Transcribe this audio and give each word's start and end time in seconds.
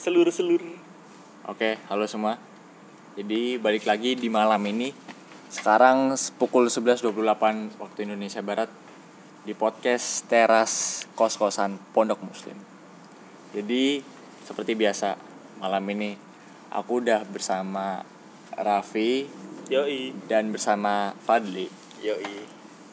seluruh 0.00 0.32
seluruh 0.32 0.72
Oke, 1.44 1.76
halo 1.92 2.08
semua. 2.08 2.40
Jadi 3.20 3.60
balik 3.60 3.84
lagi 3.84 4.16
di 4.16 4.32
malam 4.32 4.60
ini. 4.64 4.92
Sekarang 5.52 6.14
pukul 6.40 6.72
11.28 6.72 7.80
waktu 7.80 7.98
Indonesia 8.06 8.40
Barat 8.40 8.70
di 9.44 9.52
podcast 9.52 10.24
teras 10.30 11.04
kos-kosan 11.16 11.76
Pondok 11.90 12.22
Muslim. 12.22 12.54
Jadi 13.52 14.00
seperti 14.46 14.72
biasa 14.78 15.16
malam 15.58 15.82
ini 15.90 16.14
aku 16.70 17.02
udah 17.02 17.24
bersama 17.26 18.04
Raffi 18.56 19.26
yoi 19.68 20.16
dan 20.28 20.48
bersama 20.54 21.12
Fadli. 21.24 21.66
yoi 22.04 22.36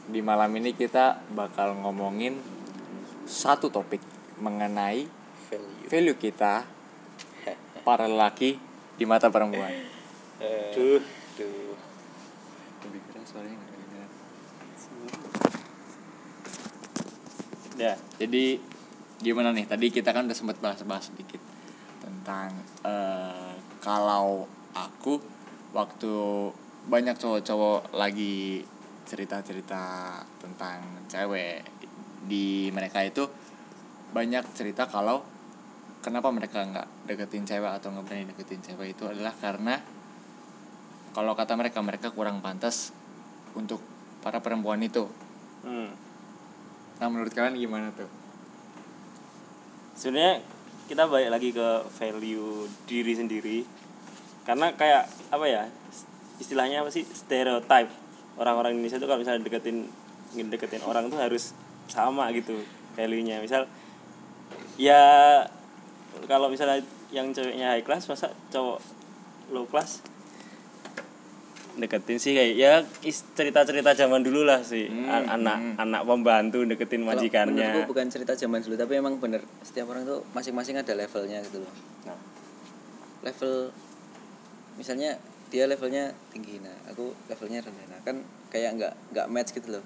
Di 0.08 0.20
malam 0.24 0.50
ini 0.56 0.74
kita 0.74 1.24
bakal 1.32 1.78
ngomongin 1.78 2.36
satu 3.28 3.70
topik 3.70 4.02
mengenai 4.40 5.08
value 5.52 5.88
value 5.88 6.18
kita 6.18 6.77
para 7.88 8.04
lelaki 8.04 8.60
di 9.00 9.08
mata 9.08 9.32
perempuan. 9.32 9.72
duh 10.76 11.00
duh 11.40 11.72
Lebih 12.84 13.00
keras 13.08 13.32
suaranya 13.32 13.56
nggak 13.56 13.72
kedengeran. 13.72 14.12
ya 17.80 17.94
Jadi 18.20 18.60
gimana 19.24 19.56
nih? 19.56 19.72
Tadi 19.72 19.88
kita 19.88 20.12
kan 20.12 20.28
udah 20.28 20.36
sempat 20.36 20.60
bahas-bahas 20.60 21.16
sedikit 21.16 21.40
tentang 22.04 22.52
eh, 22.84 23.56
kalau 23.80 24.44
aku 24.76 25.24
waktu 25.72 26.12
banyak 26.92 27.16
cowok-cowok 27.16 27.96
lagi 27.96 28.68
cerita-cerita 29.08 30.20
tentang 30.44 31.08
cewek 31.08 31.64
di 32.28 32.68
mereka 32.76 33.00
itu 33.08 33.24
banyak 34.12 34.44
cerita 34.52 34.92
kalau 34.92 35.37
kenapa 36.02 36.30
mereka 36.30 36.64
nggak 36.64 36.88
deketin 37.10 37.46
cewek 37.46 37.72
atau 37.72 37.94
nggak 37.94 38.06
berani 38.06 38.26
deketin 38.30 38.62
cewek 38.64 38.98
itu 38.98 39.04
adalah 39.08 39.34
karena 39.38 39.82
kalau 41.14 41.34
kata 41.34 41.58
mereka 41.58 41.82
mereka 41.82 42.14
kurang 42.14 42.46
pantas 42.46 42.94
untuk 43.58 43.82
para 44.22 44.38
perempuan 44.38 44.78
itu. 44.86 45.10
hmm. 45.66 45.90
Nah 46.98 47.08
menurut 47.10 47.34
kalian 47.34 47.58
gimana 47.58 47.90
tuh? 47.94 48.10
sebenarnya 49.98 50.46
kita 50.86 51.10
balik 51.10 51.30
lagi 51.34 51.50
ke 51.52 51.68
value 51.98 52.70
diri 52.86 53.14
sendiri 53.18 53.58
karena 54.46 54.72
kayak 54.78 55.10
apa 55.34 55.46
ya 55.50 55.64
istilahnya 56.38 56.86
apa 56.86 56.94
sih 56.94 57.04
stereotype 57.04 57.90
orang-orang 58.38 58.78
Indonesia 58.78 59.02
tuh 59.02 59.10
kalau 59.10 59.20
misalnya 59.20 59.42
deketin 59.44 59.90
ingin 60.38 60.48
deketin 60.54 60.86
orang 60.86 61.10
tuh 61.10 61.18
harus 61.18 61.52
sama 61.90 62.30
gitu 62.32 62.62
value-nya 62.94 63.42
misal 63.42 63.66
ya 64.78 65.02
kalau 66.26 66.50
misalnya 66.50 66.82
yang 67.14 67.30
ceweknya 67.32 67.78
high 67.78 67.86
class 67.86 68.10
masa 68.10 68.34
cowok 68.50 68.82
low 69.54 69.70
class? 69.70 70.02
Deketin 71.78 72.18
sih 72.18 72.34
kayak 72.34 72.54
ya 72.58 72.74
is- 73.06 73.22
cerita-cerita 73.38 73.94
zaman 73.94 74.26
dulu 74.26 74.42
lah 74.42 74.66
sih. 74.66 74.90
Hmm, 74.90 75.06
An- 75.14 75.30
anak 75.30 75.58
hmm. 75.62 75.74
anak 75.78 76.02
pembantu 76.10 76.66
deketin 76.66 77.06
Kalau 77.06 77.14
majikannya. 77.14 77.54
menurutku 77.70 77.94
bukan 77.94 78.08
cerita 78.10 78.34
zaman 78.34 78.66
dulu 78.66 78.74
tapi 78.74 78.98
emang 78.98 79.22
bener. 79.22 79.46
Setiap 79.62 79.94
orang 79.94 80.10
tuh 80.10 80.26
masing-masing 80.34 80.82
ada 80.82 80.94
levelnya 80.98 81.38
gitu 81.46 81.62
loh. 81.62 81.74
Nah, 82.10 82.18
level 83.22 83.70
misalnya 84.74 85.22
dia 85.54 85.64
levelnya 85.70 86.12
tinggi 86.34 86.58
nah 86.60 86.74
aku 86.90 87.14
levelnya 87.30 87.62
rendah. 87.62 87.86
Nah 87.94 88.00
kan 88.02 88.26
kayak 88.50 88.72
nggak 88.82 88.94
nggak 89.14 89.28
match 89.30 89.54
gitu 89.54 89.78
loh. 89.78 89.86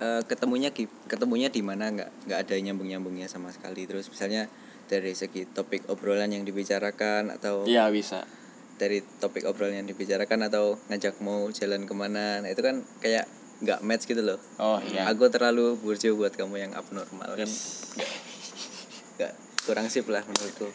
Eh, 0.00 0.22
ketemunya 0.24 0.72
ketemunya 1.06 1.52
di 1.52 1.60
mana 1.60 1.92
nggak 1.92 2.10
nggak 2.24 2.38
ada 2.48 2.54
nyambung 2.56 2.88
nyambungnya 2.88 3.28
sama 3.28 3.52
sekali. 3.52 3.84
Terus 3.84 4.08
misalnya 4.08 4.48
dari 4.92 5.16
segi 5.16 5.48
topik 5.48 5.88
obrolan 5.88 6.28
yang 6.28 6.44
dibicarakan 6.44 7.32
atau 7.32 7.64
Iya 7.64 7.88
bisa. 7.88 8.28
dari 8.76 9.00
topik 9.00 9.48
obrolan 9.48 9.80
yang 9.80 9.88
dibicarakan 9.88 10.52
atau 10.52 10.76
ngajak 10.92 11.16
mau 11.24 11.48
jalan 11.48 11.88
ke 11.88 11.94
mana. 11.96 12.44
Nah 12.44 12.52
itu 12.52 12.60
kan 12.60 12.84
kayak 13.00 13.24
nggak 13.62 13.80
match 13.80 14.04
gitu 14.04 14.20
loh. 14.20 14.36
Oh 14.60 14.76
iya. 14.84 15.08
aku 15.08 15.32
terlalu 15.32 15.80
burjo 15.80 16.12
buat 16.12 16.36
kamu 16.36 16.60
yang 16.60 16.72
abnormal 16.76 17.32
kan? 17.32 17.48
Nggak 19.16 19.32
kurang 19.62 19.86
sip 19.88 20.04
lah 20.10 20.20
menurutku. 20.26 20.68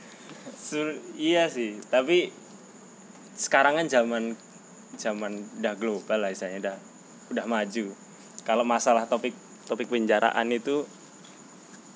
Sur- 0.56 0.98
iya 1.14 1.52
sih. 1.52 1.78
Tapi 1.84 2.32
sekarang 3.36 3.78
kan 3.78 3.86
zaman 3.86 4.34
zaman 4.98 5.46
udah 5.62 5.76
global 5.78 6.26
lah 6.26 6.32
istilahnya 6.32 6.74
udah 6.74 6.78
udah 7.36 7.46
maju. 7.46 7.86
Kalau 8.48 8.64
masalah 8.64 9.04
topik 9.06 9.36
topik 9.68 9.92
penjaraan 9.92 10.48
itu 10.50 10.88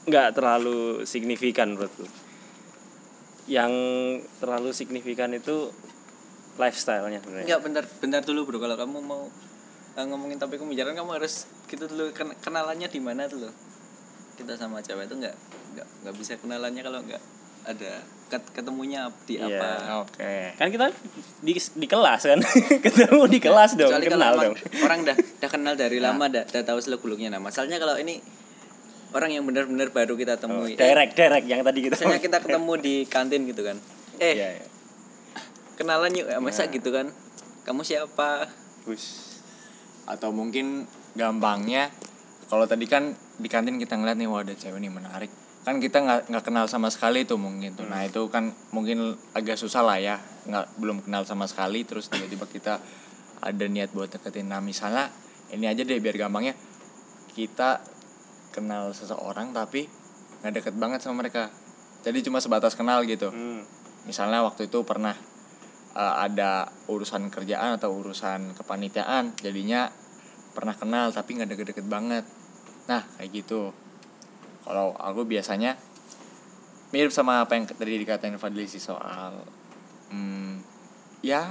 nggak 0.03 0.33
terlalu 0.33 0.79
signifikan 1.03 1.71
menurutku. 1.71 2.05
Yang 3.45 3.73
terlalu 4.37 4.69
signifikan 4.71 5.31
itu 5.31 5.69
lifestyle-nya 6.55 7.19
sebenarnya. 7.19 7.45
Enggak 7.47 7.61
bentar 7.61 7.83
bentar 7.99 8.21
dulu 8.21 8.39
bro. 8.45 8.57
Kalau 8.59 8.75
kamu 8.75 8.97
mau 8.99 9.27
eh, 9.91 10.05
ngomongin 10.05 10.37
topik 10.37 10.57
pembicaraan 10.57 10.93
kamu 10.93 11.11
harus 11.15 11.45
gitu 11.65 11.85
dulu. 11.85 12.09
Ken- 12.11 12.37
kenalannya 12.37 12.87
di 12.87 12.99
mana 12.99 13.25
tuh 13.25 13.43
loh 13.43 13.53
kita 14.31 14.55
sama 14.55 14.79
cewek 14.79 15.05
itu 15.05 15.15
nggak 15.17 15.35
nggak 15.71 15.87
nggak 16.01 16.15
bisa 16.17 16.33
kenalannya 16.35 16.81
kalau 16.81 16.99
nggak 17.03 17.21
ada 17.61 18.01
ket- 18.27 18.51
ketemunya 18.51 19.05
di 19.23 19.37
Iya. 19.37 19.53
apa. 19.53 19.69
Oke. 20.01 20.55
kan 20.55 20.67
kita 20.67 20.85
di, 21.39 21.53
di 21.53 21.87
kelas 21.87 22.21
kan? 22.25 22.39
Ketemu 22.85 23.21
di 23.27 23.37
kelas 23.37 23.77
dong 23.77 23.91
kecuali 23.91 24.07
kalau 24.07 24.17
kenal 24.17 24.33
dong. 24.39 24.55
orang 24.81 24.99
dah 25.03 25.15
dah 25.37 25.49
kenal 25.51 25.73
dari 25.75 25.97
lama 25.99 26.25
dah, 26.25 26.41
dah 26.43 26.63
tahu 26.63 26.79
seluk 26.79 27.01
beluknya 27.01 27.29
nah 27.29 27.37
masalahnya 27.37 27.77
kalau 27.77 27.95
ini 27.95 28.17
orang 29.11 29.29
yang 29.31 29.43
benar-benar 29.43 29.91
baru 29.91 30.15
kita 30.15 30.39
temui. 30.39 30.73
Eh, 30.73 30.79
direct 30.79 31.13
direct 31.15 31.45
yang 31.47 31.61
tadi 31.61 31.79
kita 31.83 31.95
misalnya 31.99 32.21
kita 32.23 32.37
ketemu 32.39 32.73
di 32.79 32.95
kantin 33.05 33.43
gitu 33.45 33.61
kan. 33.63 33.77
Eh 34.21 34.37
Iya, 34.37 34.49
iya. 34.53 34.65
kenalan 35.73 36.13
yuk 36.13 36.29
Eh, 36.29 36.37
masa 36.37 36.69
gitu 36.69 36.93
kan? 36.93 37.09
Kamu 37.65 37.81
siapa? 37.81 38.45
Bus. 38.85 39.37
Atau 40.05 40.29
mungkin 40.29 40.85
gampangnya 41.17 41.89
kalau 42.47 42.69
tadi 42.69 42.85
kan 42.85 43.15
di 43.37 43.49
kantin 43.49 43.81
kita 43.81 43.97
ngeliat 43.97 44.17
nih 44.19 44.29
wah 44.29 44.45
ada 44.45 44.53
cewek 44.53 44.77
nih 44.77 44.93
menarik. 44.93 45.31
Kan 45.61 45.77
kita 45.77 46.01
nggak 46.01 46.21
nggak 46.29 46.43
kenal 46.45 46.65
sama 46.69 46.89
sekali 46.93 47.25
tuh 47.25 47.37
mungkin 47.37 47.73
tuh. 47.73 47.85
Nah 47.85 48.05
itu 48.05 48.29
kan 48.29 48.53
mungkin 48.69 49.17
agak 49.33 49.57
susah 49.57 49.81
lah 49.81 49.97
ya 49.97 50.15
nggak 50.45 50.77
belum 50.77 51.01
kenal 51.01 51.25
sama 51.25 51.45
sekali 51.49 51.81
terus 51.81 52.09
tiba-tiba 52.09 52.45
kita 52.45 52.77
ada 53.41 53.65
niat 53.65 53.89
buat 53.89 54.09
deketin. 54.09 54.49
Nah 54.49 54.61
misalnya 54.61 55.09
ini 55.49 55.65
aja 55.65 55.81
deh 55.81 55.97
biar 55.97 56.17
gampangnya. 56.17 56.53
Kita 57.31 57.81
kenal 58.51 58.91
seseorang 58.91 59.55
tapi 59.55 59.87
nggak 60.43 60.53
deket 60.61 60.75
banget 60.77 60.99
sama 61.01 61.23
mereka. 61.25 61.49
Jadi 62.01 62.25
cuma 62.27 62.43
sebatas 62.43 62.75
kenal 62.75 63.03
gitu. 63.05 63.29
Hmm. 63.31 63.63
misalnya 64.01 64.41
waktu 64.41 64.65
itu 64.65 64.81
pernah 64.81 65.13
uh, 65.93 66.15
ada 66.25 66.73
urusan 66.89 67.29
kerjaan 67.29 67.77
atau 67.77 67.93
urusan 67.93 68.57
kepanitiaan 68.57 69.37
jadinya 69.37 69.93
pernah 70.57 70.73
kenal 70.73 71.13
tapi 71.13 71.37
nggak 71.37 71.53
deket-deket 71.53 71.85
banget. 71.85 72.25
Nah 72.89 73.05
kayak 73.17 73.29
gitu. 73.45 73.69
Kalau 74.65 74.97
aku 74.97 75.25
biasanya 75.25 75.77
mirip 76.91 77.11
sama 77.15 77.39
apa 77.39 77.55
yang 77.55 77.65
tadi 77.71 77.95
dikatain 77.95 78.35
Fadli 78.35 78.67
sih 78.67 78.83
soal 78.83 79.47
hmm, 80.11 80.59
ya 81.23 81.47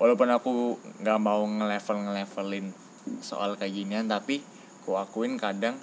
walaupun 0.00 0.28
aku 0.32 0.80
nggak 1.04 1.20
mau 1.20 1.44
ngelevel 1.44 1.96
ngelevelin 2.08 2.72
soal 3.20 3.60
kayak 3.60 3.76
ginian 3.76 4.08
tapi 4.08 4.40
aku 4.84 5.00
akuin 5.00 5.40
kadang 5.40 5.80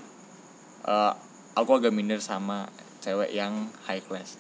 uh, 0.86 1.18
aku 1.58 1.82
agak 1.82 1.90
minder 1.90 2.22
sama 2.22 2.70
cewek 3.02 3.34
yang 3.34 3.66
high 3.90 4.06
class. 4.06 4.38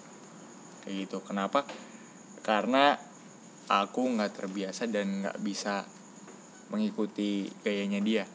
Kayak 0.86 1.10
gitu. 1.10 1.18
Kenapa? 1.26 1.66
Karena 2.46 2.94
aku 3.66 4.06
nggak 4.06 4.38
terbiasa 4.38 4.86
dan 4.86 5.26
nggak 5.26 5.42
bisa 5.42 5.82
mengikuti 6.70 7.50
gayanya 7.66 8.06
dia. 8.06 8.26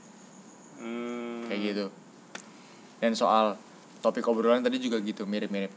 Hmm. 0.82 1.46
kayak 1.46 1.60
gitu. 1.62 1.86
Dan 2.98 3.14
soal 3.14 3.54
topik 4.02 4.26
obrolan 4.26 4.66
tadi 4.66 4.82
juga 4.82 4.98
gitu 4.98 5.30
mirip-mirip. 5.30 5.70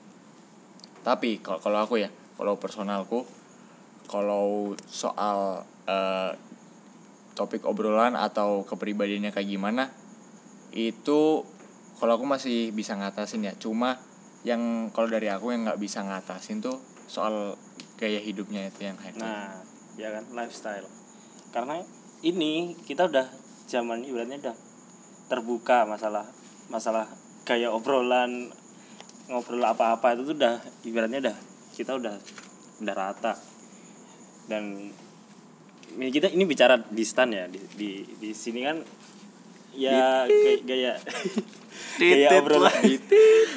Tapi 1.05 1.45
kalau 1.45 1.61
kalau 1.61 1.79
aku 1.85 2.01
ya 2.01 2.09
kalau 2.41 2.57
personalku 2.57 3.21
kalau 4.09 4.73
soal 4.89 5.61
eh, 5.85 6.33
topik 7.37 7.63
obrolan 7.69 8.17
atau 8.17 8.67
kepribadiannya 8.67 9.31
kayak 9.31 9.47
gimana 9.47 9.87
itu 10.73 11.43
kalau 11.99 12.15
aku 12.15 12.25
masih 12.25 12.71
bisa 12.71 12.95
ngatasin 12.95 13.45
ya 13.45 13.53
cuma 13.57 13.99
yang 14.47 14.87
kalau 14.95 15.11
dari 15.11 15.27
aku 15.27 15.51
yang 15.51 15.67
nggak 15.67 15.81
bisa 15.81 15.99
ngatasin 16.05 16.63
tuh 16.63 16.79
soal 17.09 17.59
gaya 17.99 18.23
hidupnya 18.23 18.71
itu 18.71 18.87
yang 18.87 18.95
class. 18.95 19.19
Nah, 19.19 19.59
ya 19.99 20.15
kan 20.15 20.23
lifestyle. 20.31 20.87
Karena 21.51 21.83
ini 22.23 22.77
kita 22.87 23.11
udah 23.11 23.27
zaman 23.67 24.07
ibaratnya 24.07 24.39
udah 24.39 24.55
terbuka 25.27 25.85
masalah 25.85 26.25
masalah 26.71 27.05
gaya 27.45 27.69
obrolan 27.69 28.49
ngobrol 29.29 29.61
apa-apa 29.61 30.17
itu 30.17 30.33
tuh 30.33 30.35
udah 30.41 30.57
ibaratnya 30.85 31.19
udah 31.29 31.37
kita 31.77 31.91
udah 31.97 32.15
udah 32.81 32.95
rata 32.97 33.33
dan 34.49 34.89
ini 35.93 36.09
kita 36.09 36.33
ini 36.33 36.49
bicara 36.49 36.81
di 36.81 37.03
stan 37.05 37.29
ya 37.29 37.45
di 37.45 37.61
di, 37.77 37.89
di 38.17 38.29
sini 38.33 38.65
kan 38.65 38.81
ya 39.75 40.25
gaya 40.25 40.59
gaya, 40.65 40.93
gaya 41.99 42.27
obrolan. 42.41 42.73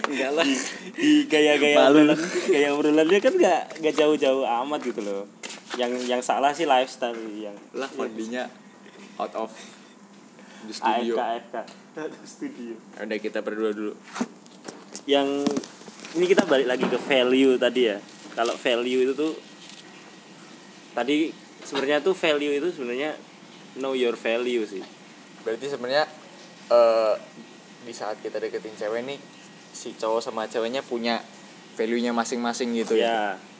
Enggak 0.08 0.30
lah. 0.36 0.46
Di 0.92 1.24
gaya-gaya 1.26 1.76
Malu. 1.78 1.88
obrolan 1.88 2.18
gaya 2.48 2.68
obrolannya 2.76 3.18
kan 3.22 3.34
nggak 3.36 3.62
nggak 3.80 3.94
jauh-jauh 3.96 4.44
amat 4.64 4.80
gitu 4.84 5.00
loh. 5.00 5.24
Yang 5.80 5.92
yang 6.10 6.20
salah 6.20 6.52
sih 6.52 6.68
lifestyle 6.68 7.16
yang 7.36 7.56
lah 7.72 7.88
kondinya 7.92 8.50
out 9.16 9.32
of 9.34 9.50
the 10.68 10.74
AFK 10.76 10.80
studio. 10.80 11.14
AFK 11.16 11.56
studio. 12.28 12.74
Udah 13.00 13.18
kita 13.18 13.38
berdua 13.40 13.70
dulu. 13.72 13.92
Yang 15.08 15.48
ini 16.12 16.24
kita 16.28 16.44
balik 16.44 16.68
lagi 16.68 16.84
ke 16.84 16.98
value 17.00 17.56
tadi 17.56 17.88
ya. 17.88 17.96
Kalau 18.32 18.56
value 18.56 19.00
itu 19.08 19.12
tuh 19.16 19.32
tadi 20.92 21.32
sebenarnya 21.64 22.04
tuh 22.04 22.12
value 22.12 22.52
itu 22.52 22.68
sebenarnya 22.76 23.16
know 23.80 23.96
your 23.96 24.12
value 24.12 24.64
sih 24.68 24.84
berarti 25.42 25.66
sebenarnya 25.70 26.04
eh 26.70 27.14
di 27.82 27.94
saat 27.94 28.22
kita 28.22 28.38
deketin 28.38 28.78
cewek 28.78 29.02
nih 29.02 29.18
si 29.74 29.94
cowok 29.98 30.22
sama 30.22 30.46
ceweknya 30.46 30.86
punya 30.86 31.18
value-nya 31.74 32.14
masing-masing 32.14 32.72
gitu 32.78 32.94
ya? 32.94 33.34
Ya 33.34 33.52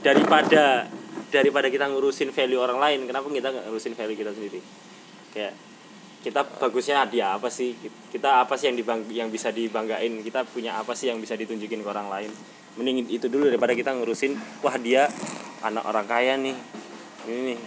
daripada 0.00 0.88
daripada 1.32 1.68
kita 1.72 1.88
ngurusin 1.88 2.32
value 2.32 2.60
orang 2.60 2.78
lain 2.80 3.08
kenapa 3.08 3.28
kita 3.32 3.48
nggak 3.52 3.64
ngurusin 3.68 3.94
value 3.96 4.18
kita 4.18 4.32
sendiri? 4.32 4.60
Kayak 5.32 5.54
kita 6.24 6.40
bagusnya 6.58 7.06
dia 7.08 7.36
apa 7.36 7.48
sih? 7.48 7.76
Kita 8.12 8.42
apa 8.42 8.58
sih 8.58 8.72
yang 8.72 8.76
dibang 8.76 9.00
yang 9.08 9.28
bisa 9.32 9.52
dibanggain? 9.52 10.20
Kita 10.20 10.44
punya 10.48 10.80
apa 10.80 10.92
sih 10.92 11.08
yang 11.08 11.20
bisa 11.22 11.38
ditunjukin 11.38 11.80
ke 11.80 11.88
orang 11.88 12.08
lain? 12.12 12.30
Mending 12.76 13.08
itu 13.08 13.26
dulu 13.32 13.48
daripada 13.48 13.72
kita 13.72 13.96
ngurusin 13.96 14.36
wah 14.60 14.76
dia 14.76 15.08
anak 15.64 15.84
orang 15.88 16.06
kaya 16.08 16.36
nih. 16.36 16.56
Ini 17.26 17.40
nih. 17.52 17.58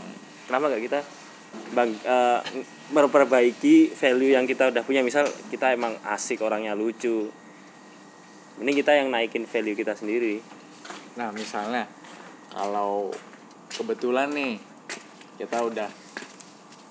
Kenapa 0.45 0.69
nggak 0.69 0.83
kita 0.85 0.99
bang 1.73 1.91
eh, 1.93 2.41
memperbaiki 2.89 3.93
value 3.93 4.33
yang 4.33 4.49
kita 4.49 4.73
udah 4.73 4.81
punya. 4.81 5.05
Misal 5.05 5.29
kita 5.53 5.73
emang 5.73 5.97
asik 6.05 6.41
orangnya 6.41 6.73
lucu. 6.73 7.29
Mending 8.57 8.77
kita 8.83 8.97
yang 8.97 9.13
naikin 9.13 9.45
value 9.45 9.77
kita 9.77 9.93
sendiri. 9.93 10.41
Nah 11.15 11.29
misalnya 11.31 11.85
kalau 12.49 13.13
kebetulan 13.69 14.33
nih 14.33 14.53
kita 15.37 15.63
udah 15.63 15.89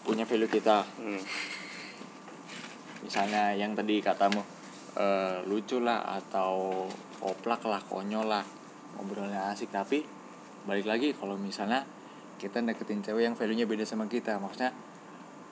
punya 0.06 0.24
value 0.24 0.50
kita. 0.50 0.86
Hmm. 0.98 1.22
misalnya 2.98 3.54
yang 3.54 3.78
tadi 3.78 4.02
katamu 4.02 4.42
eh, 4.98 5.38
lucu 5.46 5.78
lah 5.78 6.18
atau 6.18 6.84
oplak 7.22 7.62
lah 7.64 7.78
konyol 7.86 8.26
lah 8.26 8.44
ngobrolnya 8.96 9.50
asik. 9.54 9.70
Tapi 9.74 10.02
balik 10.66 10.86
lagi 10.86 11.14
kalau 11.14 11.38
misalnya 11.38 11.86
kita 12.38 12.62
deketin 12.62 13.02
cewek 13.02 13.26
yang 13.26 13.34
value 13.34 13.58
nya 13.58 13.66
beda 13.66 13.84
sama 13.84 14.06
kita. 14.06 14.38
Maksudnya 14.38 14.70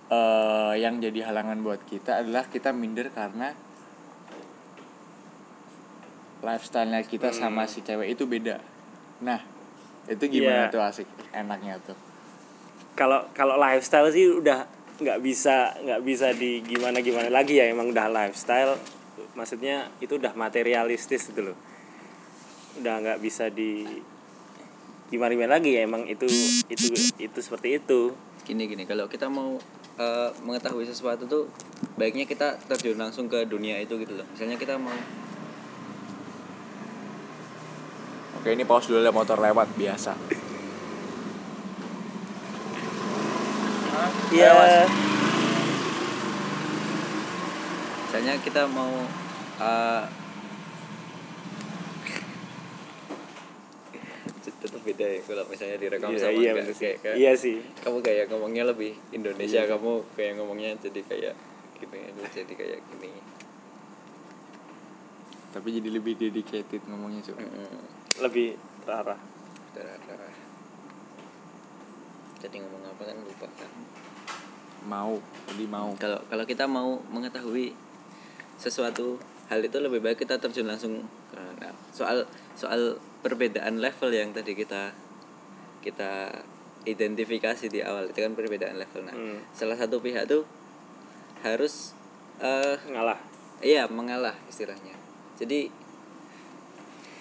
eh 0.06 0.72
yang 0.78 1.02
jadi 1.02 1.26
halangan 1.26 1.58
buat 1.66 1.82
kita 1.82 2.22
adalah 2.22 2.46
kita 2.46 2.70
minder 2.70 3.10
karena 3.10 3.50
lifestyle-nya 6.46 7.02
kita 7.02 7.34
sama 7.34 7.66
si 7.66 7.82
cewek 7.82 8.14
itu 8.14 8.24
beda. 8.30 8.62
Nah 9.26 9.42
itu 10.06 10.24
gimana 10.30 10.70
Iya. 10.70 10.72
tuh 10.72 10.82
asik? 10.86 11.08
Enaknya 11.34 11.82
tuh. 11.82 11.98
Kalau 12.94 13.26
kalau 13.34 13.58
lifestyle 13.58 14.06
sih 14.14 14.30
udah 14.30 14.62
nggak 14.96 15.18
bisa 15.20 15.74
nggak 15.82 16.00
bisa 16.06 16.32
di 16.32 16.62
gimana 16.62 17.02
gimana 17.02 17.28
lagi 17.28 17.58
ya. 17.58 17.66
Emang 17.66 17.90
udah 17.90 18.06
lifestyle 18.06 18.78
maksudnya 19.34 19.90
itu 19.98 20.16
udah 20.16 20.32
materialistis 20.38 21.28
gitu 21.34 21.50
loh. 21.50 21.58
Udah 22.78 22.94
nggak 23.02 23.18
bisa 23.18 23.50
di 23.50 23.84
gimana 25.06 25.32
gimana 25.38 25.52
lagi 25.58 25.78
ya 25.78 25.86
emang 25.86 26.06
itu 26.10 26.26
itu 26.66 26.86
itu 27.18 27.38
seperti 27.38 27.78
itu. 27.78 28.14
Gini 28.46 28.66
gini 28.70 28.86
kalau 28.86 29.06
kita 29.06 29.26
mau 29.30 29.58
eh, 29.98 30.30
mengetahui 30.42 30.86
sesuatu 30.86 31.26
tuh 31.26 31.44
baiknya 31.98 32.26
kita 32.26 32.58
terjun 32.66 32.98
langsung 32.98 33.30
ke 33.30 33.46
dunia 33.46 33.78
itu 33.82 33.98
gitu 33.98 34.18
loh. 34.18 34.26
Misalnya 34.34 34.58
kita 34.58 34.78
mau 34.78 34.94
oke 38.40 38.48
ini 38.50 38.64
pause 38.66 38.90
dulu 38.90 39.02
ya 39.02 39.12
motor 39.14 39.38
lewat 39.38 39.68
biasa. 39.78 40.12
Iya 44.34 44.50
misalnya 48.16 48.40
kita 48.40 48.64
mau 48.72 48.90
eh, 54.66 54.70
tetap 54.70 54.82
beda 54.82 55.06
ya 55.06 55.20
kalau 55.22 55.44
misalnya 55.46 55.76
direkam 55.78 56.10
iya 56.10 56.18
sama 56.18 56.38
iya 56.42 56.52
sih. 56.74 56.74
kayak, 56.82 56.96
kayak 57.00 57.16
iya 57.16 57.32
sih 57.38 57.56
kamu 57.78 57.98
kayak 58.02 58.24
ngomongnya 58.34 58.64
lebih 58.66 58.92
Indonesia 59.14 59.62
Iya. 59.62 59.70
kamu 59.70 59.92
kayak 60.18 60.32
ngomongnya 60.36 60.70
jadi 60.82 61.00
kayak 61.06 61.34
gini 61.78 62.00
jadi 62.34 62.52
kayak 62.52 62.80
gini 62.90 63.12
tapi 65.54 65.68
jadi 65.72 65.88
lebih 65.88 66.14
dedicated 66.18 66.82
ngomongnya 66.84 67.22
cuy 67.24 67.38
Mm-mm. 67.38 67.80
lebih 68.20 68.48
terarah 68.84 69.20
Darah-darah. 69.72 70.32
jadi 72.40 72.56
ngomong 72.64 72.82
apa 72.88 73.02
kan 73.04 73.16
lupa 73.20 73.48
kan 73.60 73.70
mau 74.84 75.20
jadi 75.48 75.64
mau 75.68 75.96
kalau 75.96 76.20
kalau 76.28 76.44
kita 76.44 76.68
mau 76.68 77.00
mengetahui 77.08 77.72
sesuatu 78.56 79.20
hal 79.48 79.60
itu 79.60 79.76
lebih 79.80 80.00
baik 80.00 80.18
kita 80.20 80.36
terjun 80.36 80.64
langsung 80.68 81.04
ke 81.28 81.40
nah, 81.60 81.72
soal 81.92 82.24
soal 82.52 82.96
perbedaan 83.26 83.82
level 83.82 84.14
yang 84.14 84.30
tadi 84.30 84.54
kita 84.54 84.94
kita 85.82 86.30
identifikasi 86.86 87.66
di 87.66 87.82
awal. 87.82 88.14
Itu 88.14 88.22
kan 88.22 88.38
perbedaan 88.38 88.78
level. 88.78 89.02
Nah 89.02 89.14
Hmm. 89.18 89.42
salah 89.50 89.74
satu 89.74 89.98
pihak 89.98 90.30
tuh 90.30 90.46
harus 91.42 91.90
eh 92.38 92.78
ngalah 92.86 93.18
iya 93.66 93.90
mengalah 93.90 94.38
istilahnya. 94.46 94.94
Jadi 95.34 95.66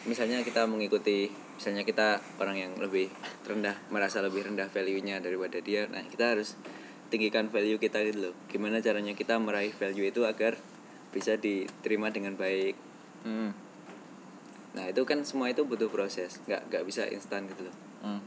misalnya 0.05 0.45
kita 0.45 0.69
mengikuti 0.69 1.33
misalnya 1.57 1.81
kita 1.81 2.21
orang 2.37 2.61
yang 2.61 2.73
lebih 2.77 3.09
rendah 3.47 3.73
merasa 3.89 4.21
lebih 4.21 4.45
rendah 4.45 4.69
value-nya 4.69 5.23
daripada 5.23 5.57
dia 5.63 5.87
nah 5.87 6.03
kita 6.03 6.35
harus 6.37 6.53
tinggikan 7.09 7.49
value 7.49 7.81
kita 7.81 8.05
gitu 8.05 8.29
loh. 8.29 8.35
Gimana 8.51 8.81
caranya 8.85 9.17
kita 9.17 9.41
meraih 9.41 9.73
value 9.73 10.05
itu 10.05 10.21
agar 10.27 10.57
bisa 11.09 11.39
diterima 11.39 12.11
dengan 12.11 12.35
baik. 12.35 12.75
Hmm. 13.23 13.64
Nah 14.75 14.91
itu 14.91 15.01
kan 15.07 15.23
semua 15.23 15.49
itu 15.49 15.63
butuh 15.63 15.87
proses 15.87 16.37
nggak 16.43 16.67
nggak 16.67 16.83
bisa 16.83 17.07
instan 17.07 17.47
gitu 17.47 17.65
loh 17.65 17.75
Hmm. 18.05 18.21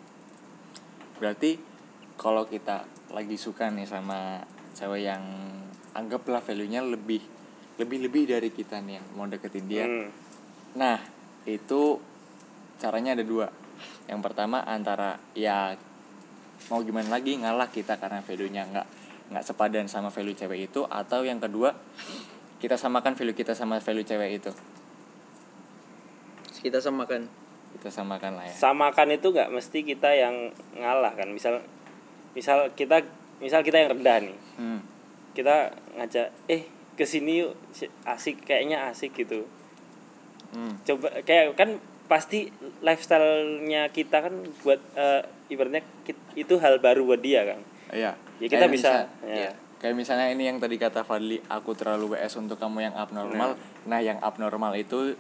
Berarti 1.23 1.55
kalau 2.19 2.43
kita 2.51 2.83
lagi 3.15 3.39
suka 3.39 3.71
nih 3.71 3.87
sama 3.87 4.43
cewek 4.75 5.07
yang 5.07 5.23
anggaplah 5.95 6.43
value-nya 6.43 6.83
lebih 6.83 7.23
lebih 7.79 7.99
lebih 8.11 8.23
dari 8.27 8.51
kita 8.51 8.83
nih 8.83 8.99
yang 8.99 9.07
mau 9.15 9.31
deketin 9.31 9.67
dia. 9.71 9.87
Hmm. 9.87 10.11
Nah, 10.75 10.99
itu 11.47 12.03
caranya 12.83 13.15
ada 13.15 13.23
dua. 13.23 13.47
Yang 14.11 14.21
pertama 14.27 14.67
antara 14.67 15.23
ya 15.39 15.79
mau 16.75 16.83
gimana 16.83 17.07
lagi 17.07 17.39
ngalah 17.39 17.71
kita 17.71 18.03
karena 18.03 18.19
value-nya 18.19 18.67
nggak 18.67 18.87
nggak 19.31 19.45
sepadan 19.47 19.87
sama 19.87 20.11
value 20.11 20.35
cewek 20.35 20.75
itu 20.75 20.83
atau 20.91 21.23
yang 21.23 21.39
kedua 21.39 21.71
kita 22.59 22.75
samakan 22.75 23.15
value 23.15 23.39
kita 23.39 23.55
sama 23.55 23.79
value 23.79 24.03
cewek 24.03 24.43
itu. 24.43 24.51
Kita 26.59 26.79
samakan 26.79 27.27
Kita 27.71 27.89
samakan 27.89 28.33
lah 28.35 28.45
ya. 28.45 28.55
samakan 28.55 29.09
itu 29.13 29.29
nggak 29.29 29.51
mesti 29.51 29.79
kita 29.83 30.11
yang 30.11 30.51
ngalah 30.75 31.13
kan 31.13 31.29
misal 31.29 31.61
misal 32.33 32.73
kita 32.73 33.05
misal 33.39 33.61
kita 33.61 33.79
yang 33.79 33.93
rendah 33.93 34.19
nih 34.21 34.39
Hmm. 34.57 34.81
kita 35.31 35.71
ngajak 35.95 36.33
eh 36.47 36.67
ke 36.93 37.05
sini 37.05 37.41
yuk 37.41 37.55
Si- 37.71 37.93
asik 38.05 38.43
kayaknya 38.43 38.89
asik 38.89 39.15
gitu 39.15 39.47
Hmm. 40.49 40.81
coba 40.83 41.23
kayak 41.23 41.55
kan 41.55 41.77
pasti 42.07 42.49
lifestyle-nya 42.81 43.89
kita 43.89 44.23
kan 44.23 44.35
buat 44.59 44.81
eh, 44.95 45.23
ibaratnya 45.49 45.85
itu 46.35 46.55
hal 46.57 46.81
baru 46.81 47.05
buat 47.05 47.21
dia 47.21 47.45
kan 47.47 47.61
Iya. 47.91 48.17
ya 48.37 48.47
kita 48.47 48.65
Kayak 48.65 48.73
bisa 48.73 48.89
misal- 48.89 49.09
ya. 49.23 49.37
Iya. 49.39 49.53
Kayak 49.79 49.95
misalnya 49.95 50.27
ini 50.29 50.43
yang 50.45 50.59
tadi 50.59 50.75
kata 50.75 51.01
Fadli, 51.03 51.39
aku 51.47 51.71
terlalu 51.73 52.13
WS 52.13 52.35
untuk 52.37 52.59
kamu 52.59 52.83
yang 52.83 52.95
abnormal. 52.95 53.55
Nah, 53.87 54.01
yang 54.01 54.19
abnormal 54.19 54.75
itu 54.75 55.15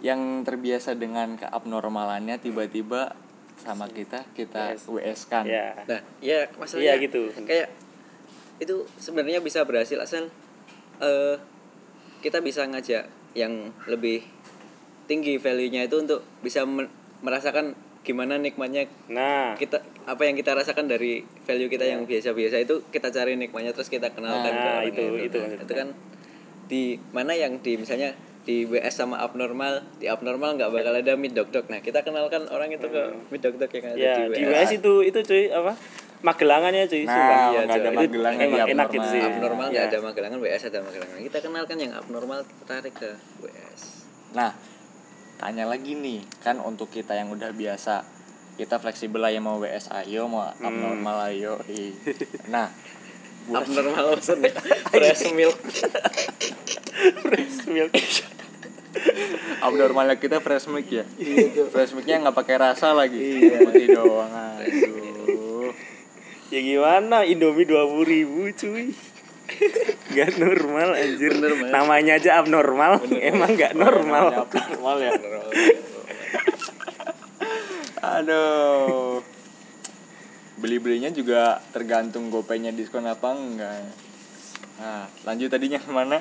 yang 0.00 0.42
terbiasa 0.42 0.94
dengan 0.94 1.36
keabnormalannya 1.36 2.36
tiba-tiba 2.36 3.12
sama 3.56 3.84
kita 3.86 4.24
kita 4.32 4.72
WS. 4.74 4.88
WS 4.88 5.20
kan. 5.28 5.44
Nah, 5.44 5.52
ya 5.52 5.84
iya 5.84 6.00
Iya, 6.18 6.40
masalahnya 6.56 6.94
gitu. 6.98 7.20
Kayak 7.44 7.68
itu 8.56 8.76
sebenarnya 8.96 9.40
bisa 9.40 9.60
berhasil 9.62 9.96
asal 9.96 10.28
eh 10.98 11.36
kita 12.20 12.40
bisa 12.40 12.64
ngajak 12.64 13.08
yang 13.32 13.72
lebih 13.86 14.20
tinggi 15.06 15.36
value-nya 15.36 15.84
itu 15.84 15.96
untuk 15.98 16.20
bisa 16.40 16.64
merasakan 17.20 17.72
gimana 18.00 18.36
nikmatnya 18.36 18.88
nah 19.06 19.52
kita 19.54 19.80
apa 20.04 20.24
yang 20.24 20.32
kita 20.34 20.52
rasakan 20.52 20.88
dari 20.88 21.20
value 21.44 21.68
kita 21.68 21.84
Iya. 21.84 21.92
yang 21.96 22.04
biasa-biasa 22.04 22.56
itu 22.58 22.80
kita 22.86 23.08
cari 23.08 23.36
nikmatnya 23.36 23.72
terus 23.72 23.88
kita 23.88 24.08
kenalkan 24.10 24.48
ke 24.48 24.56
Nah, 24.58 24.72
orang 24.74 24.88
itu- 24.88 25.00
itu. 25.00 25.04
itu 25.20 25.36
Nah, 25.36 25.44
maksudnya. 25.46 25.64
itu 25.64 25.72
kan 25.74 25.88
di 26.66 26.82
mana 27.10 27.32
yang 27.34 27.52
di 27.58 27.72
misalnya 27.74 28.12
di 28.50 28.66
WS 28.66 28.94
sama 28.96 29.22
abnormal 29.22 29.78
di 29.96 30.10
abnormal 30.10 30.58
nggak 30.58 30.70
bakal 30.70 30.90
ada 30.92 31.14
mid 31.14 31.30
dok 31.30 31.48
dok 31.48 31.70
nah 31.70 31.78
kita 31.78 32.02
kenalkan 32.02 32.50
orang 32.50 32.66
itu 32.68 32.82
ke 32.84 33.02
mid 33.30 33.38
dok 33.38 33.54
dok 33.56 33.70
yang 33.70 33.86
ada 33.86 33.94
ya 33.96 34.14
di 34.26 34.34
di 34.34 34.42
WS 34.42 34.50
WS 34.50 34.70
itu 34.74 34.92
itu 35.06 35.18
cuy 35.22 35.44
apa 35.48 35.72
magelangannya 36.20 36.84
cuy 36.84 37.02
Nah, 37.02 37.14
sumpah. 37.14 37.38
nggak 37.46 37.62
ada 37.70 37.78
Itu 37.86 37.96
magelangan 37.96 38.42
enak 38.42 38.58
abnormal. 38.66 38.90
gitu 38.90 39.06
sih 39.06 39.20
abnormal 39.22 39.66
nggak 39.70 39.80
Ya. 39.80 39.88
ada 39.88 39.98
magelangan 40.02 40.38
WS 40.42 40.62
ada 40.66 40.78
magelangan 40.82 41.18
kita 41.22 41.38
kenalkan 41.38 41.76
yang 41.78 41.92
abnormal 41.94 42.38
kita 42.42 42.62
tarik 42.66 42.94
ke 42.96 43.10
WS 43.38 43.80
Nah, 44.30 44.50
tanya 45.36 45.64
lagi 45.64 45.94
nih, 45.94 46.22
kan 46.38 46.58
untuk 46.58 46.86
kita 46.88 47.14
yang 47.14 47.30
udah 47.30 47.50
biasa 47.50 48.02
kita 48.54 48.76
fleksibel 48.76 49.18
lah 49.18 49.30
ya 49.30 49.38
mau 49.38 49.56
WS 49.56 49.88
ayo, 49.96 50.26
mau 50.26 50.44
Hmm. 50.44 50.60
abnormal 50.60 51.16
ayo. 51.28 51.56
Ih. 51.66 51.96
Nah, 52.46 52.68
abnormal 53.48 54.14
maksudnya 54.14 54.52
fresh 54.92 55.30
milk 55.32 55.56
Fresh 57.22 57.64
milk. 57.66 57.90
abnormalnya 59.66 60.18
kita 60.18 60.42
fresh 60.42 60.66
milk 60.66 60.88
ya. 60.90 61.04
Iya, 61.16 61.68
fresh 61.70 61.94
milknya 61.94 62.26
nggak 62.26 62.36
pakai 62.36 62.56
rasa 62.58 62.92
lagi, 62.92 63.18
putih 63.62 63.86
doang. 63.94 64.30
Aduh. 64.30 65.72
ya 66.50 66.58
gimana 66.66 67.22
Indomie 67.22 67.62
dua 67.62 67.86
ribu 68.02 68.50
cuy 68.50 68.90
Gak 70.10 70.38
normal 70.38 70.94
anjir 70.98 71.34
Bener. 71.34 71.70
Namanya 71.70 72.18
aja 72.18 72.42
abnormal 72.42 73.02
Emang 73.18 73.54
gak 73.58 73.74
normal 73.74 74.46
abnormal 74.46 74.96
ya. 75.02 75.12
Aduh. 78.00 79.22
Beli-belinya 80.60 81.10
juga 81.10 81.62
tergantung 81.72 82.28
gopaynya 82.28 82.74
diskon 82.74 83.06
apa 83.08 83.32
enggak. 83.32 83.90
Nah, 84.80 85.08
lanjut 85.24 85.48
tadinya 85.52 85.80
ke 85.80 85.90
mana? 85.92 86.20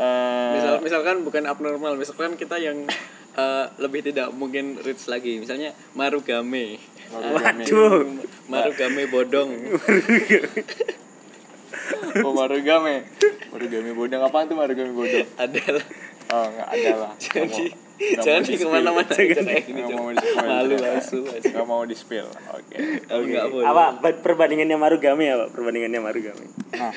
Eh, 0.00 0.52
misal 0.56 0.74
misalkan 0.80 1.16
bukan 1.22 1.44
abnormal 1.44 1.92
misalkan 1.94 2.32
kita 2.34 2.56
yang 2.56 2.88
eh, 3.40 3.64
lebih 3.76 4.00
tidak 4.02 4.32
mungkin 4.32 4.80
rich 4.80 5.04
lagi. 5.06 5.36
Misalnya 5.36 5.76
marugame. 5.92 6.80
Marugame. 7.12 7.64
Waduh 7.64 8.00
marugame 8.48 9.02
bodong. 9.06 9.50
Oh 12.22 12.34
Marugame. 12.34 13.06
Marugame 13.50 13.90
bodong. 13.94 14.20
Apaan 14.22 14.46
tuh 14.46 14.58
Marugame 14.58 14.90
bodong? 14.90 15.26
adalah. 15.36 15.84
Oh 16.30 16.46
nggak 16.46 16.68
ada 16.70 16.92
lah 16.94 17.12
Nggak 17.18 17.42
mau- 17.42 17.58
jadi 17.58 17.66
jangan 18.22 18.42
di 18.46 18.54
ke 18.54 18.66
mana-mana 18.70 19.10
Nggak 19.10 19.42
Cok. 19.66 19.90
mau 19.92 20.10
di-spill. 20.14 20.46
malu 20.46 20.76
langsung 20.78 21.22
Nggak 21.26 21.66
mau 21.66 21.82
di 21.82 21.96
spill. 21.98 22.28
Oke. 22.54 22.76
Nggak 23.04 23.46
boleh. 23.50 23.66
Apa 23.66 23.84
per- 23.98 24.20
perbandingannya 24.22 24.76
Marugame 24.78 25.26
apa? 25.28 25.44
Perbandingannya 25.50 26.00
Marugame. 26.00 26.46
Nah. 26.72 26.94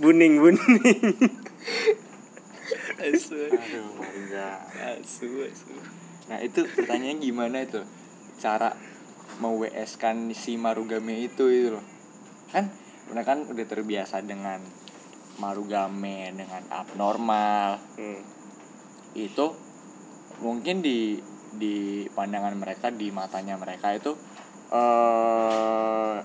Buning 0.00 0.40
buning 0.40 0.64
asu. 3.00 3.36
Aduh 3.48 3.90
asu 5.00 5.28
asu. 5.48 5.72
Nah 6.28 6.38
itu 6.44 6.68
pertanyaannya 6.68 7.24
gimana 7.24 7.56
itu? 7.64 7.80
Cara 8.40 8.76
mau 9.40 9.56
WS 9.56 9.96
kan 9.96 10.30
si 10.36 10.60
Marugame 10.60 11.24
itu 11.24 11.48
itu 11.48 11.68
loh. 11.72 11.84
Kan 12.52 12.70
Udah 13.10 13.26
kan 13.26 13.42
udah 13.42 13.66
terbiasa 13.66 14.22
dengan 14.22 14.62
Marugame 15.42 16.30
Dengan 16.36 16.62
abnormal. 16.70 17.80
Hmm. 17.98 18.22
itu 19.10 19.50
mungkin 20.38 20.86
di 20.86 21.18
di 21.58 22.06
pandangan 22.14 22.54
mereka 22.54 22.94
di 22.94 23.10
matanya 23.10 23.58
mereka 23.58 23.90
itu 23.90 24.14
eh 24.70 26.16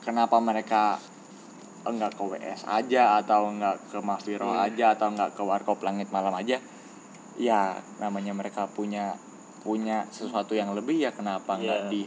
kenapa 0.00 0.40
mereka 0.40 0.96
enggak 1.84 2.16
ke 2.16 2.22
WS 2.22 2.64
aja 2.64 3.18
atau 3.18 3.48
enggak 3.48 3.76
ke 3.88 3.98
Mafiro 4.00 4.50
aja 4.50 4.92
atau 4.92 5.12
enggak 5.12 5.32
ke 5.32 5.42
Warkop 5.42 5.80
Langit 5.80 6.08
Malam 6.08 6.32
aja 6.32 6.56
ya 7.34 7.60
namanya 7.98 8.30
mereka 8.30 8.64
punya 8.66 9.18
punya 9.60 10.04
sesuatu 10.08 10.52
yang 10.52 10.72
lebih 10.72 10.96
ya 10.98 11.10
kenapa 11.10 11.56
enggak 11.56 11.88
Iya. 11.88 11.90
di 11.90 12.02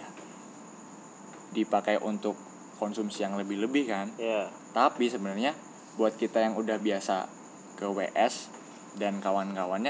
dipakai 1.53 1.97
untuk 1.99 2.37
konsumsi 2.77 3.25
yang 3.25 3.33
lebih-lebih 3.35 3.83
kan? 3.87 4.07
Ya 4.17 4.49
tapi 4.71 5.09
sebenarnya 5.09 5.57
buat 5.97 6.13
kita 6.13 6.37
yang 6.37 6.53
udah 6.53 6.77
biasa 6.77 7.25
ke 7.73 7.89
WS 7.89 8.53
dan 8.95 9.17
kawan-kawannya 9.17 9.89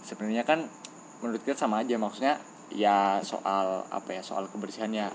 sebenarnya 0.00 0.44
kan 0.44 0.64
menurut 1.20 1.44
kita 1.44 1.56
sama 1.58 1.84
aja 1.84 1.96
maksudnya 1.96 2.40
ya 2.72 3.20
soal 3.20 3.84
apa 3.88 4.10
ya 4.10 4.20
soal 4.20 4.48
kebersihan 4.48 4.88
ya. 4.90 5.08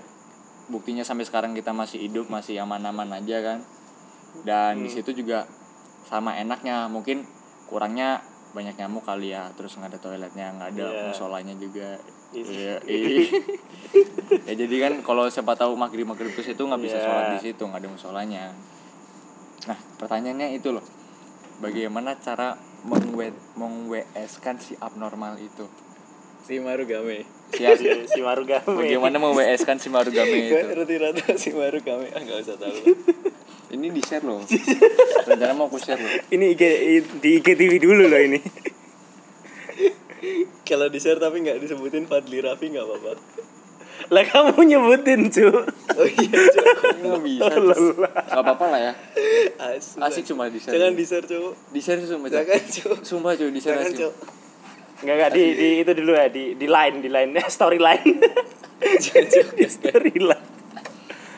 Buktinya 0.70 1.02
sampai 1.02 1.26
sekarang 1.26 1.52
kita 1.52 1.74
masih 1.74 1.98
hidup 2.00 2.30
masih 2.30 2.62
aman-aman 2.62 3.10
aja 3.12 3.42
kan 3.42 3.58
dan 4.40 4.80
di 4.80 4.88
situ 4.88 5.12
juga 5.12 5.44
sama 6.02 6.34
enaknya 6.34 6.88
mungkin 6.88 7.22
kurangnya 7.68 8.24
banyak 8.52 8.76
nyamuk 8.76 9.04
kali 9.04 9.32
ya 9.32 9.48
terus 9.56 9.76
nggak 9.76 9.96
ada 9.96 9.98
toiletnya 9.98 10.52
nggak 10.52 10.70
ada 10.76 10.86
Iya. 10.88 11.02
musolanya 11.08 11.54
juga 11.56 11.96
Iya. 12.32 12.44
Iya, 12.48 12.74
iya. 12.84 13.28
ya 14.48 14.54
jadi 14.56 14.76
kan 14.80 14.92
kalau 15.04 15.28
siapa 15.28 15.52
tahu 15.52 15.76
maghrib 15.76 16.04
maghrib 16.04 16.32
ke 16.32 16.40
situ 16.40 16.60
nggak 16.60 16.80
bisa 16.80 16.96
Iya. 16.96 17.04
sholat 17.04 17.24
di 17.32 17.38
situ 17.40 17.62
nggak 17.64 17.80
ada 17.80 17.90
musolanya 17.92 18.44
nah 19.68 19.78
pertanyaannya 20.00 20.56
itu 20.56 20.68
loh 20.72 20.84
bagaimana 21.60 22.16
cara 22.18 22.56
meng 22.82 23.86
ws 23.86 24.32
kan 24.42 24.58
si 24.58 24.74
abnormal 24.76 25.38
itu 25.38 25.64
si 26.46 26.58
marugame. 26.58 27.26
Si, 27.52 27.68
si, 27.76 27.86
si 28.08 28.20
Marugame. 28.24 28.64
Bagaimana 28.64 29.20
meng 29.20 29.36
ws 29.36 29.62
kan 29.68 29.76
si 29.76 29.92
marugame 29.92 30.48
itu? 30.48 30.56
roti 30.56 30.96
rata 30.96 31.36
si 31.36 31.52
marugame. 31.52 32.08
Ah 32.16 32.20
nggak 32.24 32.48
usah 32.48 32.56
tahu. 32.56 32.76
Ini 33.72 33.88
di 33.88 34.04
share 34.04 34.24
loh. 34.24 34.44
Rencana 35.28 35.56
mau 35.56 35.72
aku 35.72 35.80
share 35.80 35.96
loh. 35.96 36.12
Ini 36.28 36.44
IG, 36.52 36.62
di 37.24 37.40
IGTV 37.40 37.80
dulu 37.80 38.04
loh 38.04 38.20
ini. 38.20 38.36
Kalau 40.68 40.92
di 40.92 41.00
share 41.00 41.16
tapi 41.16 41.40
nggak 41.40 41.56
disebutin 41.56 42.04
Fadli 42.04 42.44
Raffi 42.44 42.68
nggak 42.68 42.84
apa-apa. 42.84 43.12
Lah 44.12 44.24
kamu 44.28 44.60
nyebutin 44.66 45.32
cu 45.32 45.48
oh 45.52 46.08
iya 46.08 46.36
Cok. 46.36 47.00
nggak 47.00 47.20
bisa 47.22 47.48
nggak 47.48 48.12
apa-apa 48.28 48.64
lah 48.68 48.80
ya. 48.80 48.92
Asu 49.56 49.96
asik 50.04 50.28
cuma 50.28 50.52
di 50.52 50.60
share 50.60 50.76
jangan 50.76 50.92
di 50.92 51.04
share 51.08 51.24
cowok 51.24 51.54
di 51.72 51.80
share 51.80 52.00
sumpah 52.04 52.28
Cuk. 52.28 52.44
jangan 52.44 52.64
cowok 52.66 53.00
sumpah 53.08 53.32
cuy 53.40 53.50
di 53.52 53.60
share 53.62 53.78
jangan 53.80 53.94
asik. 53.94 54.12
Enggak 55.02 55.14
enggak 55.18 55.30
di, 55.34 55.44
di 55.58 55.68
itu 55.82 55.92
dulu 55.98 56.12
ya 56.14 56.26
di 56.30 56.44
di 56.54 56.66
line 56.70 56.96
di 57.02 57.10
line 57.10 57.30
story 57.54 57.78
line 57.82 58.22
jangan 59.02 59.24
cowok 59.34 59.68
story 59.68 60.14
line 60.14 60.50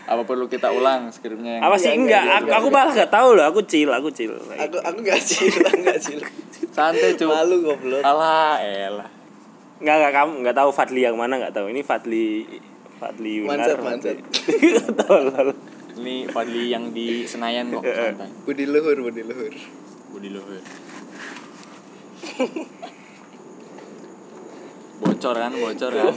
apa 0.04 0.20
perlu 0.28 0.52
kita 0.52 0.68
ulang 0.68 1.08
skripnya 1.16 1.56
yang 1.56 1.62
apa 1.64 1.80
sih? 1.80 1.96
Enggak, 1.96 1.96
enggak 1.96 2.20
enggak, 2.20 2.36
aku, 2.36 2.44
enggak, 2.44 2.60
aku 2.60 2.68
malah 2.68 2.92
nggak 2.92 3.12
tahu 3.12 3.28
loh 3.40 3.44
aku 3.48 3.60
chill 3.64 3.88
aku 3.88 4.08
chill. 4.12 4.36
Aku 4.36 4.76
aku 4.84 4.98
nggak 5.00 5.20
cila 5.24 5.70
nggak 5.80 5.96
cila 6.04 6.26
santai 6.76 7.16
cuy 7.16 7.28
malu 7.32 7.56
goblok. 7.64 8.04
Alah 8.04 8.60
elah. 8.60 9.08
Nggak 9.80 9.96
nggak 9.96 10.12
kamu 10.12 10.32
nggak 10.44 10.56
tahu 10.60 10.70
Fadli 10.76 11.00
yang 11.08 11.16
mana 11.16 11.40
nggak 11.40 11.56
tahu. 11.56 11.72
Ini 11.72 11.80
Fadli 11.80 12.44
Fadli 13.00 13.32
Yunar 13.40 13.80
Manset, 13.80 13.80
manset. 13.80 14.16
tolol 14.92 15.56
ini 15.94 16.28
Fadli 16.28 16.68
yang 16.68 16.92
di 16.92 17.24
Senayan 17.24 17.72
kok 17.72 17.80
santai. 17.80 18.28
Budi 18.44 18.68
luhur 18.68 18.98
budi 19.00 19.24
luhur. 19.24 19.54
Budi 20.14 20.30
Luhur 20.30 20.62
bocor 25.02 25.34
kan 25.34 25.52
bocor 25.54 25.92
kan. 25.92 26.14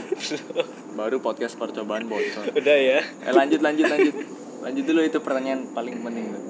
Baru 0.98 1.18
podcast 1.18 1.58
percobaan 1.58 2.06
bocor. 2.06 2.54
Udah 2.54 2.76
ya. 2.78 3.00
Eh 3.02 3.34
lanjut 3.34 3.58
lanjut 3.62 3.86
lanjut. 3.90 4.14
Lanjut 4.62 4.84
dulu 4.86 5.00
itu 5.02 5.18
pertanyaan 5.22 5.70
paling 5.74 6.02
penting 6.02 6.34
tuh. 6.34 6.42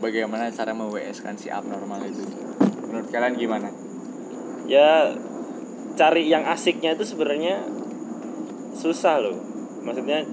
Bagaimana 0.00 0.52
cara 0.52 0.76
me 0.76 0.88
kan 1.12 1.36
si 1.40 1.48
abnormal 1.48 2.04
itu? 2.04 2.24
Menurut 2.88 3.08
kalian 3.08 3.34
gimana? 3.36 3.68
Ya 4.68 5.16
cari 5.96 6.28
yang 6.28 6.44
asiknya 6.44 6.96
itu 6.96 7.04
sebenarnya 7.04 7.64
susah 8.76 9.20
loh. 9.20 9.36
Maksudnya 9.84 10.24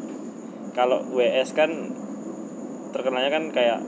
kalau 0.76 1.00
WS 1.16 1.56
kan 1.56 1.72
terkenalnya 2.92 3.32
kan 3.32 3.44
kayak 3.56 3.80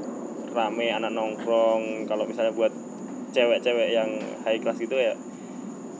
rame 0.55 0.87
anak 0.91 1.11
nongkrong. 1.11 2.07
Kalau 2.07 2.23
misalnya 2.23 2.55
buat 2.55 2.71
cewek-cewek 3.35 3.91
yang 3.91 4.09
high 4.47 4.63
class 4.63 4.79
gitu 4.79 4.95
ya 4.95 5.11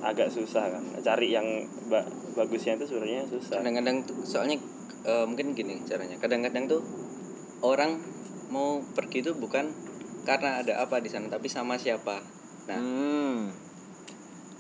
agak 0.06 0.30
susah 0.30 0.70
kan. 0.70 0.84
Cari 1.02 1.34
yang 1.34 1.66
ba- 1.90 2.08
bagusnya 2.38 2.78
itu 2.78 2.86
sebenarnya 2.86 3.26
susah. 3.26 3.66
Kadang-kadang 3.66 4.06
tuh 4.06 4.16
soalnya 4.22 4.62
eh, 5.04 5.26
mungkin 5.26 5.58
gini 5.58 5.82
caranya. 5.82 6.22
Kadang-kadang 6.22 6.70
tuh 6.70 6.82
orang 7.66 7.98
mau 8.54 8.86
pergi 8.94 9.26
tuh 9.26 9.34
bukan 9.34 9.74
karena 10.22 10.62
ada 10.62 10.78
apa 10.82 11.02
di 11.02 11.10
sana 11.10 11.26
tapi 11.28 11.50
sama 11.50 11.82
siapa. 11.82 12.22
Nah. 12.70 12.78
Hmm. 12.78 13.42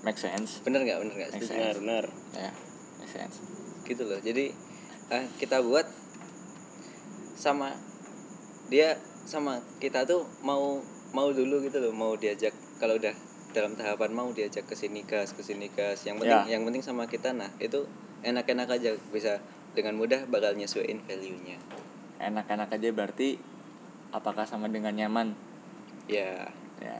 Make 0.01 0.17
sense. 0.21 0.61
Bener 0.65 0.81
nggak? 0.85 0.97
Bener 1.01 1.13
nggak? 1.13 1.31
Benar 1.41 1.75
benar 1.81 2.05
ya 2.33 2.51
make 2.97 3.09
sense. 3.13 3.41
Gitu 3.85 4.01
loh. 4.05 4.17
Jadi 4.21 4.49
eh, 5.13 5.25
kita 5.37 5.61
buat 5.61 5.85
sama 7.37 7.73
dia 8.69 8.97
sama 9.29 9.61
kita 9.77 10.09
tuh 10.09 10.25
mau 10.41 10.81
mau 11.13 11.29
dulu 11.29 11.61
gitu 11.65 11.77
loh 11.81 11.93
mau 11.93 12.17
diajak. 12.17 12.53
Kalau 12.81 12.97
udah 12.97 13.13
dalam 13.55 13.79
tahapan 13.79 14.11
mau 14.11 14.27
diajak 14.35 14.67
ke 14.67 14.75
sini 14.75 15.07
gas 15.07 15.31
ke 15.31 15.39
sini 15.39 15.71
gas. 15.71 16.03
Yang 16.03 16.27
penting 16.27 16.43
Ya. 16.43 16.51
yang 16.59 16.63
penting 16.67 16.83
sama 16.83 17.07
kita. 17.07 17.31
Nah 17.31 17.47
itu 17.63 17.87
enak-enak 18.27 18.67
aja. 18.67 18.91
Bisa 19.15 19.39
dengan 19.71 19.95
mudah 19.95 20.27
bakal 20.27 20.59
nyesuaiin 20.59 20.99
value 21.07 21.39
nya 21.47 21.55
enak-enak 22.19 22.71
aja 22.71 22.89
berarti 22.95 23.35
apakah 24.15 24.47
sama 24.47 24.71
dengan 24.71 24.95
nyaman? 24.95 25.35
Ya. 26.07 26.47
Ya. 26.79 26.99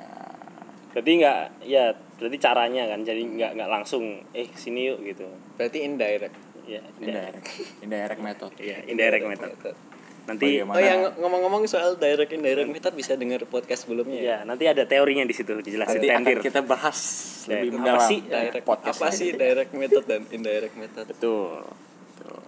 Berarti 0.92 1.12
nggak 1.20 1.40
ya 1.68 1.92
berarti 2.16 2.38
caranya 2.40 2.88
kan. 2.88 3.04
Jadi 3.04 3.22
nggak 3.36 3.52
nggak 3.60 3.70
langsung 3.72 4.24
eh 4.32 4.48
sini 4.56 4.88
yuk 4.92 5.04
gitu. 5.04 5.28
Berarti 5.60 5.84
indirect. 5.84 6.36
Ya 6.66 6.82
indirect. 7.00 7.46
indirect. 7.84 8.22
Method. 8.24 8.52
Ya 8.60 8.80
indirect 8.88 9.28
method 9.28 9.76
nanti 10.26 10.58
Bagaimana? 10.58 10.76
oh 10.76 10.82
yang 10.82 11.02
ngomong-ngomong 11.22 11.64
soal 11.70 12.02
direct 12.02 12.34
indirect. 12.34 12.66
Method 12.66 12.94
bisa 12.98 13.14
dengar 13.14 13.46
podcast 13.46 13.86
sebelumnya 13.86 14.18
ya? 14.18 14.26
Ya 14.26 14.38
nanti 14.42 14.66
ada 14.66 14.82
teorinya 14.90 15.22
di 15.22 15.36
situ 15.38 15.54
dijelasin 15.54 16.02
nanti 16.02 16.10
akan 16.10 16.42
kita 16.42 16.62
bahas 16.66 16.98
lebih 17.46 17.70
apa 17.70 17.76
mendalam 17.78 18.10
sih 18.10 18.20
direct? 18.26 18.66
podcast 18.66 18.98
apa 18.98 19.08
sih 19.14 19.30
direct 19.38 19.72
method 19.78 20.06
dan 20.10 20.22
indirect 20.34 20.74
method? 20.74 21.06
Betul 21.14 21.62
betul. 22.18 22.42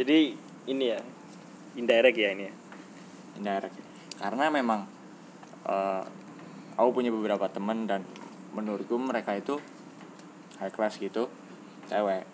Jadi 0.00 0.18
ini 0.72 0.84
ya 0.88 1.00
indirect 1.76 2.16
ya 2.16 2.28
ini 2.32 2.42
ya? 2.48 2.54
Indirect. 3.36 3.76
Karena 4.16 4.44
memang 4.48 4.80
eh, 5.68 6.02
aku 6.80 6.90
punya 6.96 7.12
beberapa 7.12 7.44
teman 7.52 7.84
dan 7.84 8.00
menurutku 8.56 8.96
mereka 8.96 9.36
itu 9.36 9.60
high 10.64 10.72
class 10.72 10.96
gitu 10.96 11.28
cewek. 11.92 12.24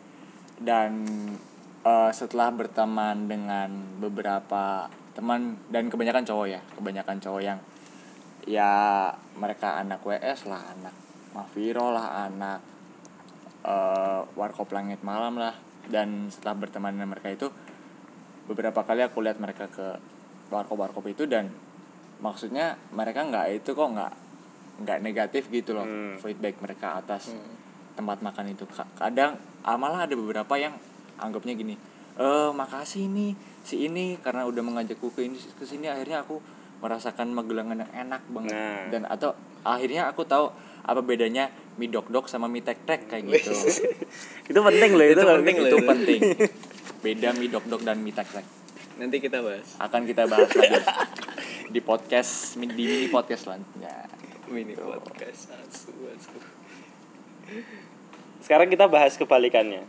Dan 0.60 1.02
eh, 1.82 2.10
setelah 2.12 2.49
berteman 2.50 3.26
dengan 3.26 3.68
beberapa 3.99 4.87
teman 5.10 5.58
dan 5.68 5.90
kebanyakan 5.90 6.25
cowok 6.25 6.46
ya 6.46 6.60
kebanyakan 6.75 7.18
cowok 7.18 7.42
yang 7.42 7.58
ya 8.46 8.72
mereka 9.37 9.76
anak 9.76 10.00
WS 10.00 10.49
lah 10.49 10.62
anak 10.72 10.94
Mafiro 11.30 11.92
lah 11.92 12.26
anak 12.26 12.58
eh 13.60 14.20
warkop 14.34 14.72
langit 14.72 15.04
malam 15.04 15.37
lah 15.37 15.52
dan 15.87 16.32
setelah 16.32 16.56
berteman 16.56 16.96
dengan 16.96 17.12
mereka 17.12 17.28
itu 17.28 17.49
beberapa 18.49 18.80
kali 18.80 19.04
aku 19.04 19.20
lihat 19.20 19.37
mereka 19.37 19.68
ke 19.68 20.00
warkop 20.49 20.80
warkop 20.80 21.04
itu 21.06 21.28
dan 21.28 21.52
maksudnya 22.18 22.80
mereka 22.90 23.20
nggak 23.22 23.46
itu 23.52 23.76
kok 23.76 23.90
nggak 23.90 24.12
nggak 24.80 24.99
negatif 25.04 25.52
gitu 25.52 25.76
loh 25.76 25.84
Hmm. 25.84 26.16
feedback 26.16 26.56
mereka 26.58 26.96
atas 26.96 27.28
Hmm. 27.30 27.52
tempat 27.94 28.25
makan 28.25 28.49
itu 28.49 28.64
Ka- 28.64 28.88
kadang 28.96 29.37
ah, 29.60 29.76
malah 29.76 30.08
ada 30.08 30.16
beberapa 30.16 30.56
yang 30.56 30.72
anggapnya 31.21 31.55
gini 31.55 31.75
eh 32.21 32.50
makasih 32.53 33.07
nih 33.09 33.33
si 33.62 33.87
ini 33.87 34.19
karena 34.21 34.45
udah 34.45 34.61
mengajakku 34.61 35.09
ke 35.15 35.25
ini 35.25 35.37
ke 35.37 35.65
sini. 35.65 35.89
Akhirnya 35.89 36.21
aku 36.21 36.37
merasakan 36.81 37.33
magelangan 37.33 37.81
yang 37.81 37.93
enak 38.09 38.23
banget. 38.29 38.53
Nah. 38.53 38.83
dan 38.89 39.03
atau 39.07 39.33
akhirnya 39.62 40.09
aku 40.09 40.25
tahu 40.25 40.49
apa 40.81 41.00
bedanya 41.00 41.49
mie 41.77 41.89
dok 41.89 42.09
dok 42.09 42.27
sama 42.27 42.49
mie 42.49 42.65
tek 42.65 42.83
tek 42.85 43.09
kayak 43.09 43.25
gitu. 43.31 43.53
Itu 44.49 44.59
penting 44.61 44.91
loh 44.97 45.07
itu, 45.07 45.21
Itu 45.21 45.29
penting 45.29 45.57
loh. 45.61 45.69
itu 45.69 45.77
penting. 45.81 46.21
Beda 47.00 47.29
mie 47.37 47.49
dok 47.49 47.65
dok 47.69 47.83
dan 47.85 48.00
mie 48.00 48.12
tek 48.12 48.29
tek. 48.29 48.45
Nanti 49.00 49.17
kita 49.17 49.41
bahas. 49.41 49.77
Akan 49.79 50.05
kita 50.05 50.29
bahas 50.29 50.50
lagi 50.53 50.77
di 51.71 51.81
podcast 51.81 52.59
di 52.59 52.67
mini 52.69 53.09
podcast 53.09 53.49
selanjutnya. 53.49 54.09
Mini 54.50 54.75
Gitu. 54.75 54.83
podcast. 54.83 55.53
Asu 55.55 55.95
asu 56.11 56.37
sekarang 58.41 58.69
kita 58.69 58.87
bahas 58.87 59.15
kebalikannya 59.15 59.85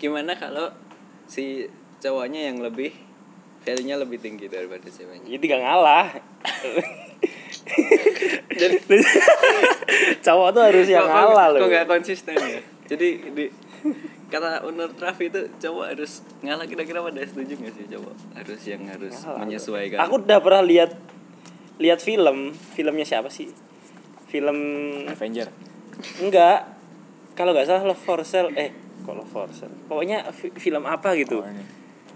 gimana 0.00 0.32
kalau 0.34 0.72
si 1.28 1.68
cowoknya 2.00 2.48
yang 2.48 2.58
lebih 2.58 2.90
value-nya 3.60 4.00
lebih 4.00 4.16
tinggi 4.16 4.48
daripada 4.48 4.88
ceweknya? 4.88 5.28
Jadi 5.28 5.44
gak 5.44 5.60
ngalah. 5.60 6.06
Cowok 10.20 10.48
tuh 10.50 10.62
harus 10.62 10.86
yang 10.88 11.04
Kok- 11.04 11.12
ngalah 11.12 11.46
kok, 11.46 11.52
loh. 11.52 11.60
kok 11.60 11.68
nggak 11.68 11.86
konsisten 11.88 12.34
ya? 12.34 12.60
Jadi 12.88 13.08
di 13.30 13.44
kata 14.30 14.62
menurut 14.64 14.96
Raffi 14.96 15.26
itu 15.26 15.40
cowok 15.58 15.84
harus 15.90 16.12
ngalah 16.40 16.64
kira-kira 16.64 17.00
pada 17.00 17.20
setuju 17.22 17.52
nggak 17.56 17.74
sih 17.74 17.84
cowok? 17.88 18.14
Harus 18.34 18.60
yang 18.64 18.82
harus 18.86 19.14
Ngalah. 19.14 19.38
menyesuaikan. 19.38 19.98
Aku 20.00 20.14
udah 20.18 20.38
pernah 20.40 20.62
lihat 20.62 20.90
lihat 21.76 22.00
film. 22.00 22.52
Filmnya 22.74 23.04
siapa 23.04 23.28
sih? 23.28 23.50
Film 24.26 24.58
Avenger. 25.06 25.48
Enggak. 26.18 26.64
Kalau 27.34 27.52
nggak 27.52 27.66
salah 27.66 27.84
Love 27.86 28.00
for 28.00 28.20
Sale. 28.22 28.52
Eh 28.54 28.70
kok 29.00 29.14
Love 29.14 29.26
for 29.26 29.48
Sale 29.50 29.72
pokoknya 29.86 30.28
fi- 30.30 30.52
film 30.52 30.84
apa 30.84 31.12
gitu. 31.14 31.40
Oh, 31.40 31.48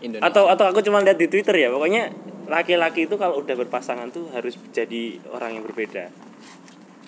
ini. 0.00 0.18
Atau 0.20 0.46
atau 0.46 0.68
aku 0.68 0.80
cuma 0.80 1.00
lihat 1.00 1.16
di 1.16 1.26
Twitter 1.26 1.56
ya 1.56 1.68
pokoknya 1.68 2.12
laki-laki 2.44 3.04
itu 3.04 3.16
kalau 3.16 3.40
udah 3.40 3.56
berpasangan 3.56 4.08
tuh 4.08 4.28
harus 4.30 4.54
jadi 4.70 5.16
orang 5.28 5.56
yang 5.56 5.64
berbeda. 5.64 6.12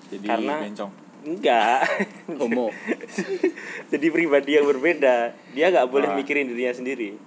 Jadi 0.08 0.24
Karena- 0.24 0.62
bencong. 0.62 0.92
Enggak. 1.26 1.82
Homo. 2.40 2.70
Jadi 3.92 4.06
pribadi 4.08 4.54
yang 4.54 4.62
berbeda. 4.64 5.34
Dia 5.52 5.66
nggak 5.68 5.88
boleh 5.88 6.06
Ah. 6.06 6.14
mikirin 6.14 6.46
dirinya 6.46 6.70
sendiri. 6.70 7.18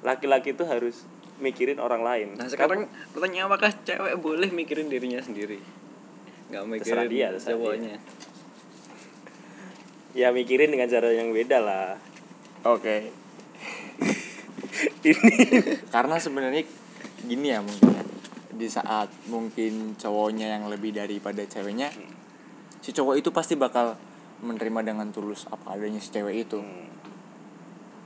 Laki-laki 0.00 0.52
itu 0.52 0.62
harus 0.62 1.08
mikirin 1.38 1.80
orang 1.80 2.04
lain. 2.04 2.28
Nah 2.36 2.44
sekarang 2.44 2.84
pertanyaan 3.10 3.48
apakah 3.48 3.72
cewek 3.80 4.20
boleh 4.20 4.52
mikirin 4.52 4.86
dirinya 4.86 5.18
sendiri? 5.18 5.56
Nggak 6.48 6.62
Terserah 6.78 7.04
mikirin 7.04 7.08
dia, 7.08 7.26
terserah 7.32 7.56
cowoknya 7.56 7.94
ya 10.16 10.32
mikirin 10.32 10.72
dengan 10.72 10.88
cara 10.88 11.12
yang 11.12 11.32
beda 11.32 11.58
lah. 11.60 11.96
Oke. 12.64 13.10
Ini. 15.08 15.34
Karena 15.90 16.16
sebenarnya 16.20 16.62
gini 17.26 17.50
ya 17.50 17.60
mungkin 17.60 17.90
ya. 17.92 18.04
di 18.54 18.68
saat 18.70 19.10
mungkin 19.30 19.98
cowoknya 19.98 20.58
yang 20.58 20.70
lebih 20.70 20.94
daripada 20.94 21.42
ceweknya 21.46 21.90
si 22.82 22.90
cowok 22.94 23.18
itu 23.18 23.30
pasti 23.34 23.54
bakal 23.58 23.98
menerima 24.38 24.94
dengan 24.94 25.10
tulus 25.10 25.46
apa 25.50 25.74
adanya 25.74 25.98
si 25.98 26.10
cewek 26.14 26.46
itu. 26.46 26.62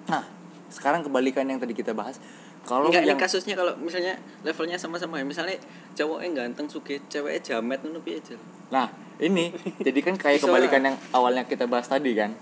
Nah 0.08 0.24
sekarang 0.72 1.04
kebalikan 1.04 1.44
yang 1.44 1.60
tadi 1.60 1.76
kita 1.76 1.92
bahas 1.92 2.16
kalau 2.62 2.88
Enggak, 2.88 3.02
yang 3.04 3.18
ini 3.18 3.22
kasusnya 3.22 3.54
kalau 3.54 3.74
misalnya 3.76 4.14
levelnya 4.42 4.78
sama-sama 4.78 5.18
ya. 5.18 5.26
Misalnya 5.26 5.58
cowoknya 5.92 6.30
ganteng 6.32 6.66
suge, 6.66 7.02
ceweknya 7.06 7.40
jamet 7.42 7.82
ngono 7.82 7.98
piye 8.00 8.18
aja. 8.18 8.38
nah 8.70 8.88
ini 9.18 9.52
jadi 9.78 10.00
kan 10.00 10.16
kayak 10.16 10.40
kebalikan 10.40 10.80
yang 10.82 10.96
awalnya 11.10 11.44
kita 11.44 11.68
bahas 11.68 11.84
tadi 11.84 12.16
kan 12.16 12.32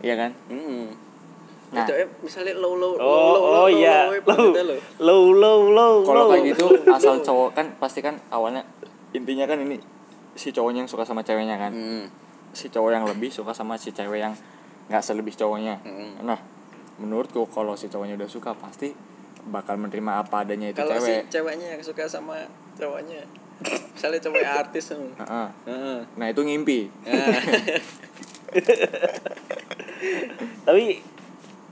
iya 0.00 0.16
kan 0.16 0.32
Heeh. 0.48 0.88
Nah. 1.68 1.82
Nah, 1.82 1.84
cewek 1.84 2.06
misalnya 2.20 2.54
low 2.56 2.72
low 2.74 2.94
oh 2.94 3.02
low 3.02 3.12
low 3.12 3.36
oh 3.36 3.52
low, 3.52 3.66
iya 3.68 4.06
low, 4.06 4.16
low 4.16 4.22
low, 4.24 4.54
low, 4.54 4.64
low. 4.64 4.78
low 4.96 5.24
low 5.34 5.60
low 5.68 5.94
kalau 6.02 6.24
kayak 6.30 6.54
gitu 6.54 6.66
asal 6.96 7.20
cowok 7.20 7.50
kan 7.52 7.66
pasti 7.76 8.00
kan 8.00 8.16
awalnya 8.30 8.64
intinya 9.12 9.44
kan 9.44 9.60
ini 9.60 9.76
si 10.32 10.48
cowoknya 10.48 10.86
yang 10.86 10.90
suka 10.90 11.02
sama 11.02 11.20
ceweknya 11.20 11.58
kan 11.58 11.72
Hmm. 11.72 12.06
si 12.50 12.70
cowok 12.70 12.90
yang 12.92 13.04
lebih 13.04 13.28
suka 13.28 13.52
sama 13.52 13.76
si 13.76 13.90
cewek 13.90 14.22
yang 14.22 14.32
nggak 14.88 15.02
selebih 15.02 15.34
cowoknya 15.34 15.82
Hmm. 15.82 16.24
nah 16.24 16.40
menurutku 16.96 17.44
kalau 17.46 17.74
si 17.74 17.86
cowoknya 17.86 18.16
udah 18.16 18.30
suka 18.30 18.54
pasti 18.54 18.96
bakal 19.50 19.78
menerima 19.78 20.26
apa 20.26 20.42
adanya 20.42 20.74
itu 20.74 20.78
Kalau 20.82 20.98
si 20.98 21.12
cewek 21.12 21.24
ceweknya 21.30 21.68
yang 21.78 21.82
suka 21.82 22.04
sama 22.10 22.36
cowoknya, 22.76 23.22
misalnya 23.94 24.20
cewek 24.20 24.44
artis 24.66 24.84
tuh. 24.92 25.10
Heeh. 25.16 25.48
Heeh. 25.66 25.98
nah 26.18 26.26
itu 26.28 26.40
ngimpi 26.42 26.90
tapi 30.66 31.00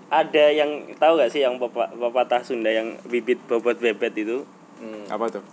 ada 0.09 0.45
yang 0.55 0.95
tahu 0.97 1.13
gak 1.19 1.33
sih 1.33 1.43
yang 1.43 1.59
papa- 1.59 1.91
pepatah 1.91 2.43
Sunda 2.47 2.71
yang 2.71 2.95
bibit 3.09 3.43
bobot 3.51 3.83
bebet 3.83 4.15
itu 4.15 4.47
hmm. 4.79 5.11
apa 5.11 5.41
tuh 5.41 5.45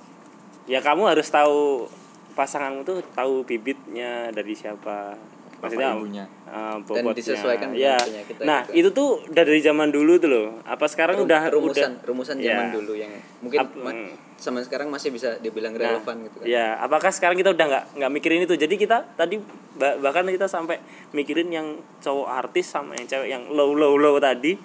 ya 0.70 0.80
kamu 0.80 1.10
harus 1.10 1.28
tahu 1.28 1.90
pasanganmu 2.38 2.88
tuh 2.88 3.04
tahu 3.12 3.44
bibitnya 3.44 4.32
dari 4.32 4.56
siapa 4.56 5.18
maksudnya 5.62 5.90
ibunya. 5.94 6.26
eh, 6.44 6.76
Dan 6.82 7.04
disesuaikan 7.14 7.68
dengan 7.70 8.02
ya 8.02 8.22
kita 8.26 8.42
nah 8.44 8.60
juga. 8.66 8.74
itu 8.76 8.90
tuh 8.92 9.10
udah 9.24 9.44
dari 9.46 9.62
zaman 9.62 9.88
dulu 9.88 10.14
tuh 10.18 10.28
loh 10.28 10.48
apa 10.66 10.86
sekarang 10.86 11.16
Rum- 11.16 11.30
udah 11.30 11.42
rumusan 11.48 11.92
udah 11.94 12.06
rumusan 12.10 12.36
Ya. 12.38 12.46
zaman 12.52 12.66
dulu 12.74 12.94
yang 12.94 13.14
mungkin 13.40 13.60
Ap- 13.62 13.78
ma- 13.78 13.94
hmm. 13.94 14.12
sama 14.36 14.58
sekarang 14.60 14.90
masih 14.90 15.14
bisa 15.14 15.38
dibilang 15.38 15.70
Nah, 15.72 16.02
relevan 16.02 16.26
gitu 16.26 16.42
kan. 16.42 16.46
Ya, 16.46 16.74
apakah 16.76 17.14
sekarang 17.14 17.38
kita 17.38 17.54
udah 17.54 17.62
nggak 17.64 17.86
nggak 17.94 18.12
mikirin 18.12 18.42
itu? 18.42 18.58
Jadi 18.58 18.74
kita 18.76 19.06
tadi 19.14 19.38
bah- 19.72 20.02
bahkan 20.02 20.26
kita 20.26 20.50
sampai 20.50 20.82
mikirin 21.12 21.48
yang 21.48 21.68
cowok 22.02 22.26
artis 22.28 22.66
sama 22.66 22.98
yang 22.98 23.06
cewek 23.06 23.30
yang 23.30 23.46
low 23.48 23.70
low 23.72 23.94
low 23.94 24.18
tadi. 24.18 24.58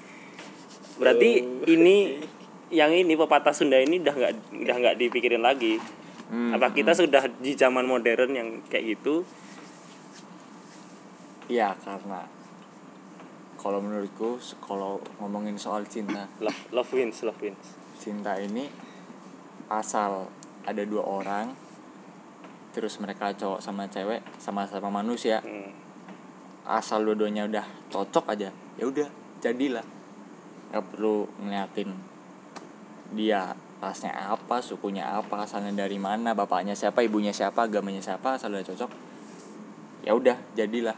Berarti 0.96 1.30
Low. 1.38 1.68
ini 1.68 2.24
yang 2.72 2.88
ini 2.90 3.12
pepatah 3.14 3.52
Sunda 3.52 3.76
ini 3.76 4.00
udah 4.00 4.14
nggak 4.16 4.32
udah 4.56 4.76
nggak 4.80 4.96
dipikirin 4.96 5.44
lagi. 5.44 5.76
Hmm, 6.26 6.50
Apa 6.50 6.72
kita 6.72 6.90
sudah 6.90 7.28
di 7.36 7.52
zaman 7.52 7.84
modern 7.84 8.32
yang 8.32 8.48
kayak 8.64 8.96
gitu? 8.96 9.22
Iya 11.46 11.74
karena 11.82 12.26
kalau 13.56 13.82
menurutku 13.82 14.38
kalau 14.62 15.02
ngomongin 15.18 15.58
soal 15.58 15.82
cinta 15.86 16.26
Love 16.38 16.60
love 16.70 16.90
wins, 16.94 17.22
love 17.26 17.38
wins. 17.42 17.66
cinta 17.98 18.38
ini 18.38 18.68
asal 19.70 20.30
ada 20.66 20.82
dua 20.86 21.02
orang 21.02 21.50
terus 22.76 23.00
mereka 23.00 23.32
cowok 23.32 23.64
sama 23.64 23.88
cewek 23.88 24.20
sama-sama 24.38 24.92
manusia 25.02 25.40
Hmm. 25.40 25.72
asal 26.66 27.06
dua-duanya 27.06 27.46
udah 27.46 27.66
cocok 27.88 28.36
aja 28.36 28.50
ya 28.76 28.84
udah 28.84 29.08
jadilah 29.40 29.86
nggak 30.74 30.84
perlu 30.92 31.24
ngeliatin 31.40 31.94
dia 33.14 33.54
rasnya 33.78 34.12
apa 34.12 34.58
sukunya 34.60 35.06
apa 35.06 35.46
asalnya 35.46 35.86
dari 35.86 35.96
mana 35.96 36.34
bapaknya 36.34 36.74
siapa 36.74 37.06
ibunya 37.06 37.30
siapa 37.30 37.70
agamanya 37.70 38.02
siapa 38.02 38.34
asal 38.34 38.50
udah 38.50 38.66
cocok 38.66 38.90
ya 40.04 40.12
udah 40.12 40.36
jadilah 40.58 40.96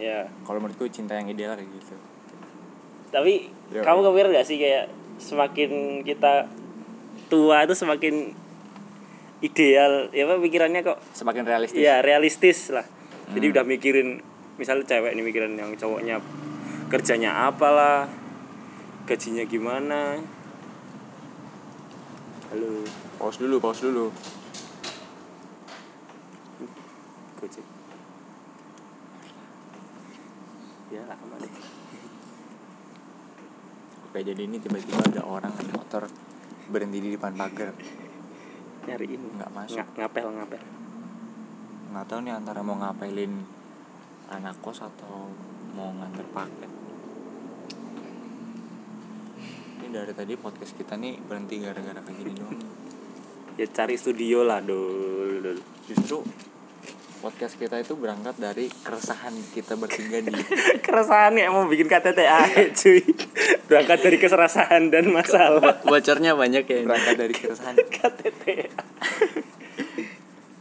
Ya, 0.00 0.32
kalau 0.48 0.64
menurutku 0.64 0.88
cinta 0.88 1.12
yang 1.12 1.28
ideal 1.28 1.52
kayak 1.60 1.68
gitu 1.76 1.92
tapi 3.10 3.52
Yo. 3.74 3.82
kamu 3.82 4.00
kepikiran 4.06 4.30
gak 4.32 4.46
sih 4.48 4.56
kayak 4.56 4.86
semakin 5.20 6.00
kita 6.06 6.48
tua 7.28 7.66
itu 7.66 7.74
semakin 7.76 8.32
ideal 9.42 10.08
ya 10.14 10.24
apa 10.24 10.38
pikirannya 10.40 10.80
kok 10.86 10.98
semakin 11.12 11.44
realistis 11.44 11.80
Iya 11.80 12.00
realistis 12.00 12.58
lah. 12.72 12.86
Jadi 13.30 13.46
udah 13.54 13.62
mikirin 13.62 14.18
misalnya 14.58 14.84
cewek 14.90 15.14
ini 15.14 15.22
mikirin 15.22 15.54
yang 15.54 15.70
cowoknya 15.78 16.18
kerjanya 16.90 17.46
apalah, 17.46 18.10
gajinya 19.06 19.46
gimana. 19.46 20.18
Halo, 22.50 22.82
pause 23.22 23.38
dulu 23.38 23.56
pause 23.62 23.86
dulu 23.86 24.10
Gojek. 27.38 27.69
Ya 30.90 31.02
lama 31.06 31.38
deh. 31.38 31.52
oke 34.04 34.18
jadi 34.20 34.42
ini 34.42 34.58
tiba-tiba 34.58 34.98
ada 35.06 35.22
orang 35.22 35.54
naik 35.54 35.70
motor 35.70 36.10
berhenti 36.66 36.98
di 36.98 37.14
depan 37.14 37.30
pagar 37.32 37.70
Nyariin 38.80 39.38
Nggak 39.38 39.50
masuk. 39.54 39.76
Nga- 39.78 39.94
ngapel 39.96 40.26
ngapel. 40.34 40.62
nggak 41.90 42.06
tahu 42.06 42.18
nih 42.22 42.34
antara 42.34 42.60
mau 42.62 42.74
ngapelin 42.74 43.34
anak 44.30 44.58
kos 44.58 44.78
atau 44.80 45.30
mau 45.70 45.90
nganter 45.90 46.26
paket 46.28 46.70
ini 49.76 49.88
dari 49.90 50.10
tadi 50.10 50.34
podcast 50.34 50.74
kita 50.74 50.94
nih 50.94 51.18
berhenti 51.18 51.58
gara-gara 51.58 51.98
kayak 51.98 52.16
gini 52.16 52.32
doang 52.34 52.58
Ya 53.58 53.66
cari 53.68 53.92
studio 53.94 54.40
lah 54.40 54.58
dul. 54.58 55.42
dul. 55.44 55.58
justru 55.84 56.22
podcast 57.20 57.60
kita 57.60 57.76
itu 57.76 57.92
berangkat 58.00 58.40
dari 58.40 58.72
keresahan 58.72 59.36
kita 59.52 59.76
bertiga 59.76 60.24
di 60.24 60.32
Keresahan 60.84 61.36
ya 61.36 61.52
mau 61.52 61.68
bikin 61.68 61.86
KTTA 61.86 62.48
cuy. 62.80 63.04
Berangkat 63.68 63.98
dari 64.00 64.16
keserasahan 64.16 64.88
dan 64.88 65.12
masalah. 65.12 65.84
bocornya 65.84 66.32
banyak 66.32 66.64
ya 66.64 66.76
ini. 66.80 66.88
berangkat 66.88 67.16
dari 67.20 67.34
keresahan 67.36 67.76
KTTA. 68.00 68.72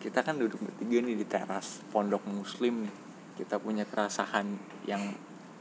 kita 0.04 0.20
kan 0.26 0.36
duduk 0.36 0.60
bertiga 0.60 1.00
nih 1.06 1.16
di 1.16 1.26
teras 1.28 1.80
pondok 1.96 2.28
muslim 2.28 2.88
nih 2.88 2.94
kita 3.40 3.56
punya 3.56 3.88
keresahan 3.88 4.48
yang 4.84 5.16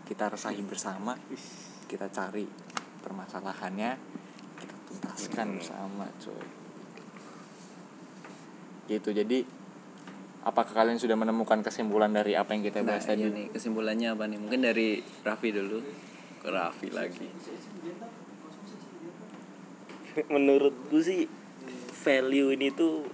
kita 0.08 0.26
resahi 0.26 0.58
bersama 0.66 1.14
kita 1.86 2.10
cari 2.10 2.48
permasalahannya 3.04 3.94
kita 4.58 4.76
tuntaskan 4.88 5.62
bersama 5.62 6.08
coy 6.18 6.46
gitu 8.88 9.12
jadi 9.12 9.44
apakah 10.46 10.84
kalian 10.84 10.98
sudah 11.00 11.18
menemukan 11.18 11.60
kesimpulan 11.62 12.14
dari 12.14 12.38
apa 12.38 12.54
yang 12.54 12.62
kita 12.62 12.82
Nah, 12.82 12.94
bahas 12.94 13.04
tadi 13.06 13.26
iya 13.26 13.34
nih 13.34 13.46
kesimpulannya 13.50 14.08
apa 14.14 14.24
nih? 14.30 14.38
Mungkin 14.38 14.60
dari 14.62 15.02
Raffi 15.26 15.50
dulu. 15.50 15.78
Ke 16.38 16.48
Raffi 16.54 16.88
lagi. 16.94 17.26
menurutku 20.26 20.98
sih 20.98 21.30
value 21.94 22.50
ini 22.58 22.74
tuh 22.74 23.06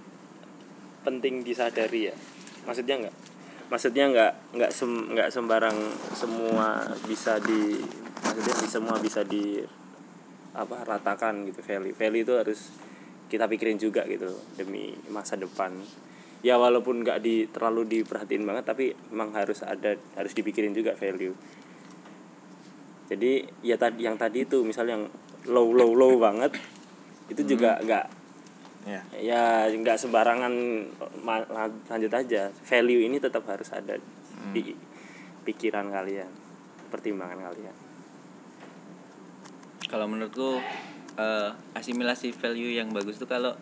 penting 1.05 1.45
disadari 1.45 2.09
ya 2.09 2.15
maksudnya 2.65 3.05
nggak 3.05 3.15
maksudnya 3.69 4.05
nggak 4.09 4.33
nggak 4.57 4.71
sem 4.73 4.89
nggak 5.13 5.29
sembarang 5.29 5.77
semua 6.17 6.81
bisa 7.05 7.37
di 7.37 7.77
maksudnya 8.25 8.55
di 8.57 8.67
semua 8.69 8.95
bisa 8.97 9.21
di 9.21 9.61
apa 10.57 10.81
ratakan 10.81 11.45
gitu 11.45 11.61
value 11.61 11.93
value 11.93 12.23
itu 12.25 12.33
harus 12.33 12.59
kita 13.29 13.45
pikirin 13.45 13.77
juga 13.77 14.05
gitu 14.09 14.33
demi 14.57 14.93
masa 15.13 15.37
depan 15.37 15.77
ya 16.45 16.61
walaupun 16.61 17.01
nggak 17.01 17.25
di 17.25 17.49
terlalu 17.49 17.89
diperhatiin 17.89 18.45
banget 18.45 18.69
tapi 18.69 18.93
memang 19.09 19.33
harus 19.33 19.65
ada 19.65 19.97
harus 20.13 20.33
dipikirin 20.37 20.77
juga 20.77 20.93
value. 20.93 21.33
Jadi 23.09 23.49
ya 23.65 23.81
tadi 23.81 24.05
yang 24.05 24.13
tadi 24.13 24.45
itu 24.45 24.61
misalnya 24.61 25.01
yang 25.01 25.05
low 25.49 25.73
low 25.73 25.97
low 25.97 26.21
banget 26.21 26.53
itu 27.33 27.41
juga 27.49 27.81
nggak 27.81 28.05
ya. 28.85 29.01
Ya 29.17 29.43
nggak 29.73 29.97
sembarangan 29.97 30.53
lanjut 31.89 32.13
aja. 32.13 32.53
Value 32.53 33.01
ini 33.09 33.17
tetap 33.17 33.41
harus 33.49 33.73
ada 33.73 33.97
di 34.53 34.77
pikiran 35.41 35.89
kalian 35.89 36.29
pertimbangan 36.93 37.41
kalian. 37.41 37.75
Kalau 39.89 40.05
menurutku 40.05 40.61
eh, 41.17 41.49
asimilasi 41.73 42.37
value 42.37 42.77
yang 42.77 42.93
bagus 42.93 43.17
tuh 43.17 43.25
kalau 43.25 43.57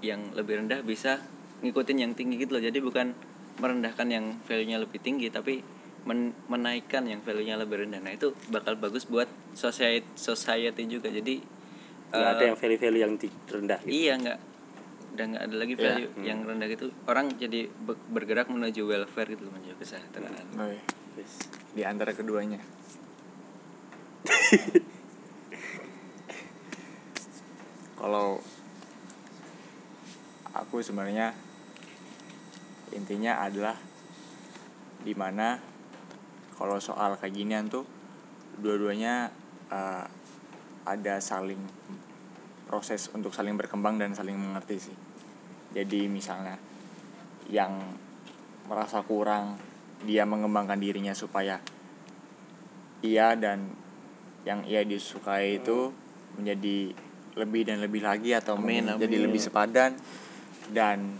yang 0.00 0.32
lebih 0.32 0.64
rendah 0.64 0.80
bisa 0.80 1.20
ngikutin 1.62 1.98
yang 2.02 2.12
tinggi 2.12 2.36
gitu 2.36 2.58
loh. 2.58 2.62
Jadi 2.62 2.78
bukan 2.82 3.14
merendahkan 3.56 4.08
yang 4.10 4.42
value-nya 4.42 4.82
lebih 4.82 4.98
tinggi 4.98 5.30
tapi 5.30 5.62
men- 6.04 6.34
menaikkan 6.50 7.06
yang 7.06 7.22
value-nya 7.22 7.56
lebih 7.56 7.86
rendah. 7.86 8.02
Nah, 8.02 8.12
itu 8.12 8.34
bakal 8.50 8.74
bagus 8.76 9.06
buat 9.06 9.30
society 9.54 10.10
society 10.18 10.84
juga. 10.90 11.08
Jadi 11.08 11.38
nggak 12.12 12.28
eh, 12.28 12.34
ada 12.36 12.44
yang 12.52 12.58
value-value 12.58 13.00
yang 13.00 13.14
rendah 13.48 13.78
gitu. 13.86 13.94
Iya 13.94 14.14
nggak 14.18 14.38
udah 15.12 15.24
nggak 15.28 15.44
ada 15.44 15.56
lagi 15.60 15.74
Iya. 15.76 15.82
value 15.84 16.08
yang 16.24 16.38
rendah 16.40 16.68
gitu 16.72 16.88
orang 17.04 17.36
jadi 17.36 17.68
be- 17.68 18.00
bergerak 18.08 18.48
menuju 18.48 18.80
welfare 18.88 19.28
gitu 19.28 19.44
loh, 19.44 19.52
menuju 19.52 19.76
kesejahteraan. 19.76 20.46
Oh, 20.56 20.72
iya. 20.72 20.80
Di 21.72 21.82
antara 21.84 22.16
keduanya 22.16 22.64
kalau 28.00 28.40
aku 30.52 30.80
sebenarnya 30.80 31.36
intinya 32.92 33.42
adalah 33.42 33.76
di 35.02 35.14
mana 35.16 35.58
kalau 36.54 36.78
soal 36.78 37.18
kayak 37.18 37.34
ginian 37.34 37.66
tuh 37.66 37.82
dua-duanya 38.60 39.32
eh, 39.72 40.06
ada 40.86 41.14
saling 41.18 41.58
proses 42.68 43.10
untuk 43.12 43.34
saling 43.34 43.58
berkembang 43.58 43.98
dan 43.98 44.14
saling 44.14 44.38
mengerti 44.38 44.76
sih 44.78 44.96
jadi 45.72 46.06
misalnya 46.06 46.56
yang 47.50 47.74
merasa 48.70 49.02
kurang 49.02 49.58
dia 50.06 50.22
mengembangkan 50.26 50.78
dirinya 50.78 51.14
supaya 51.14 51.58
ia 53.02 53.34
dan 53.34 53.66
yang 54.42 54.62
ia 54.66 54.82
disukai 54.82 55.62
itu 55.62 55.90
menjadi 56.38 56.94
lebih 57.38 57.62
dan 57.64 57.78
lebih 57.80 58.02
lagi 58.04 58.36
atau 58.36 58.58
Amin, 58.58 58.84
mungkin 58.84 59.00
jadi 59.00 59.16
amin. 59.18 59.24
lebih 59.30 59.40
sepadan 59.40 59.90
dan 60.70 61.18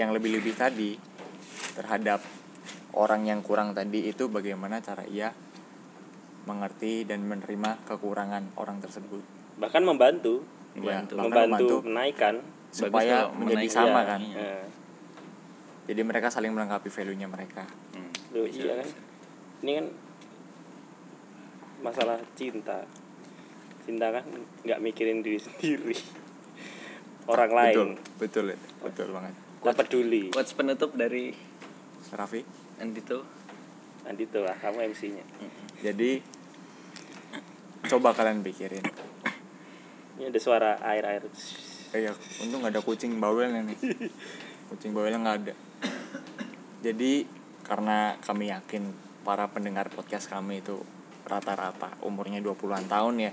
yang 0.00 0.16
lebih-lebih 0.16 0.56
tadi 0.56 0.96
terhadap 1.76 2.24
orang 2.96 3.28
yang 3.28 3.44
kurang 3.44 3.76
tadi 3.76 4.08
itu 4.08 4.32
bagaimana 4.32 4.80
cara 4.80 5.04
ia 5.04 5.28
mengerti 6.48 7.04
dan 7.04 7.20
menerima 7.20 7.84
kekurangan 7.84 8.56
orang 8.56 8.80
tersebut. 8.80 9.20
Bahkan 9.60 9.82
membantu. 9.84 10.40
Ya, 10.72 11.04
Membantu. 11.04 11.14
bahkan 11.14 11.28
membantu 11.28 11.44
membantu 11.52 11.76
menaikkan 11.84 12.34
supaya 12.72 13.28
menjadi 13.28 13.66
menaik- 13.66 13.74
sama 13.74 14.00
Iya, 14.00 14.08
kan? 14.08 14.20
iya. 14.22 14.52
jadi 15.90 16.00
mereka 16.06 16.30
saling 16.30 16.54
melengkapi 16.54 16.86
value-nya 16.88 17.26
mereka. 17.26 17.66
Hmm, 17.92 18.10
Loh, 18.32 18.46
bisa, 18.46 18.62
iya 18.62 18.72
kan? 18.78 18.88
Bisa. 18.88 19.00
ini 19.60 19.70
kan 19.74 19.86
masalah 21.82 22.18
cinta. 22.32 22.86
Cinta 23.82 24.06
kan 24.14 24.24
nggak 24.64 24.80
mikirin 24.80 25.20
diri 25.20 25.42
sendiri. 25.42 25.98
Orang 27.26 27.52
lain. 27.52 27.74
betul 27.74 27.90
betul 28.18 28.46
betul 28.80 29.08
banget 29.12 29.49
tak 29.60 29.76
peduli. 29.84 30.32
Quotes 30.32 30.56
penutup 30.56 30.96
dari 30.96 31.32
Raffi? 32.10 32.42
Andito. 32.80 33.40
nanti 34.00 34.24
tuh 34.24 34.40
lah 34.40 34.56
kamu 34.56 34.90
MC-nya 34.96 35.22
jadi 35.80 36.20
coba 37.88 38.12
kalian 38.12 38.44
pikirin. 38.44 38.84
Ini 40.20 40.28
ada 40.28 40.40
suara 40.40 40.76
air 40.84 41.04
air. 41.08 41.22
Eh, 41.96 42.04
ya 42.04 42.12
untung 42.44 42.60
nggak 42.60 42.76
ada 42.76 42.82
kucing 42.84 43.16
bawelnya 43.16 43.64
nih. 43.64 43.78
Kucing 44.70 44.92
bawelnya 44.92 45.18
nggak 45.24 45.38
ada. 45.40 45.54
Jadi 46.84 47.24
karena 47.64 48.20
kami 48.20 48.52
yakin 48.52 48.92
para 49.24 49.48
pendengar 49.48 49.88
podcast 49.88 50.28
kami 50.28 50.60
itu 50.60 50.76
rata-rata 51.24 51.96
umurnya 52.04 52.44
20-an 52.44 52.86
tahun 52.88 53.14
ya 53.24 53.32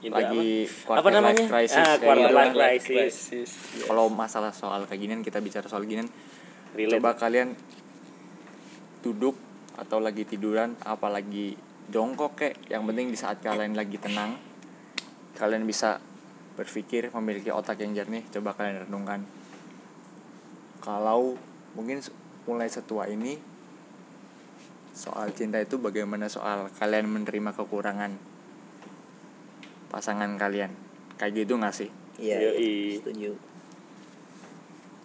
Ini 0.00 0.08
lagi 0.08 0.64
apa? 0.64 0.84
quarter 0.88 1.00
apa 1.04 1.08
namanya 1.12 1.44
life 1.44 1.52
crisis 1.52 1.76
ah, 1.76 1.94
kayak 2.00 2.08
quarter 2.08 2.24
gitu 2.24 2.56
life 2.56 2.56
kan. 2.56 2.88
crisis 2.88 3.50
kalau 3.84 4.04
masalah 4.08 4.52
soal 4.56 4.88
kayak 4.88 5.00
ginian 5.04 5.20
kita 5.20 5.44
bicara 5.44 5.68
soal 5.68 5.84
ginian 5.84 6.08
Relate. 6.72 6.96
coba 6.96 7.20
kalian 7.20 7.52
duduk 9.04 9.36
atau 9.76 10.00
lagi 10.00 10.24
tiduran 10.24 10.72
apalagi 10.88 11.56
jongkok 11.92 12.32
kek 12.36 12.54
yang 12.72 12.88
penting 12.88 13.12
di 13.12 13.18
saat 13.20 13.44
kalian 13.44 13.76
lagi 13.76 14.00
tenang 14.00 14.40
kalian 15.36 15.68
bisa 15.68 16.00
berpikir 16.56 17.12
memiliki 17.12 17.52
otak 17.52 17.80
yang 17.84 17.92
jernih 17.92 18.24
coba 18.32 18.56
kalian 18.56 18.88
renungkan 18.88 19.20
kalau 20.80 21.36
mungkin 21.76 22.00
mulai 22.48 22.72
setua 22.72 23.04
ini 23.08 23.36
soal 24.96 25.32
cinta 25.32 25.60
itu 25.60 25.76
bagaimana 25.76 26.28
soal 26.28 26.68
kalian 26.76 27.08
menerima 27.08 27.56
kekurangan 27.56 28.29
pasangan 29.90 30.30
kalian. 30.38 30.70
Kayak 31.18 31.44
gitu 31.44 31.58
nggak 31.58 31.74
sih? 31.74 31.90
Iya, 32.16 32.54
Yoi. 32.54 33.02
setuju. 33.02 33.30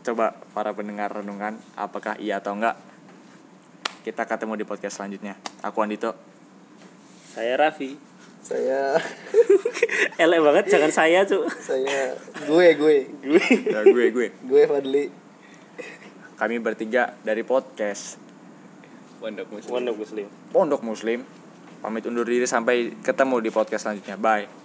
Coba 0.05 0.37
para 0.53 0.69
pendengar 0.77 1.09
renungkan 1.09 1.57
apakah 1.73 2.15
iya 2.21 2.37
atau 2.37 2.53
enggak. 2.53 2.77
Kita 4.05 4.29
ketemu 4.29 4.61
di 4.61 4.65
podcast 4.69 5.01
selanjutnya. 5.01 5.33
Aku 5.65 5.81
Andito. 5.81 6.13
saya 7.33 7.57
Raffi. 7.57 7.97
Saya. 8.45 9.01
Elek 10.21 10.39
banget 10.45 10.65
jangan 10.69 10.93
saya 10.93 11.25
cuk. 11.25 11.49
Saya. 11.57 12.13
Gue. 12.45 12.77
Gue. 12.77 12.97
Ya 13.65 13.81
gue 13.81 14.05
gue. 14.13 14.27
Gue 14.45 14.61
Fadli. 14.69 15.09
Kami 16.37 16.61
bertiga 16.61 17.17
dari 17.25 17.41
podcast. 17.41 18.21
Pondok 19.17 19.49
muslim. 19.49 19.71
Pondok 19.73 19.95
muslim. 19.97 20.27
Pondok 20.53 20.81
Muslim. 20.85 21.19
Pamit 21.81 22.05
undur 22.05 22.29
diri 22.29 22.45
sampai 22.45 22.93
ketemu 23.01 23.41
di 23.41 23.49
podcast 23.49 23.89
selanjutnya. 23.89 24.21
Bye 24.21 24.64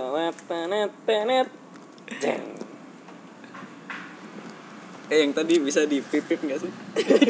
tenet 0.00 0.36
tenet 0.48 0.90
tenet 1.04 1.48
Jeng. 2.24 2.44
eh 5.12 5.18
yang 5.20 5.32
tadi 5.36 5.60
bisa 5.60 5.84
dipipip 5.84 6.40
nggak 6.40 6.60
sih 6.64 6.72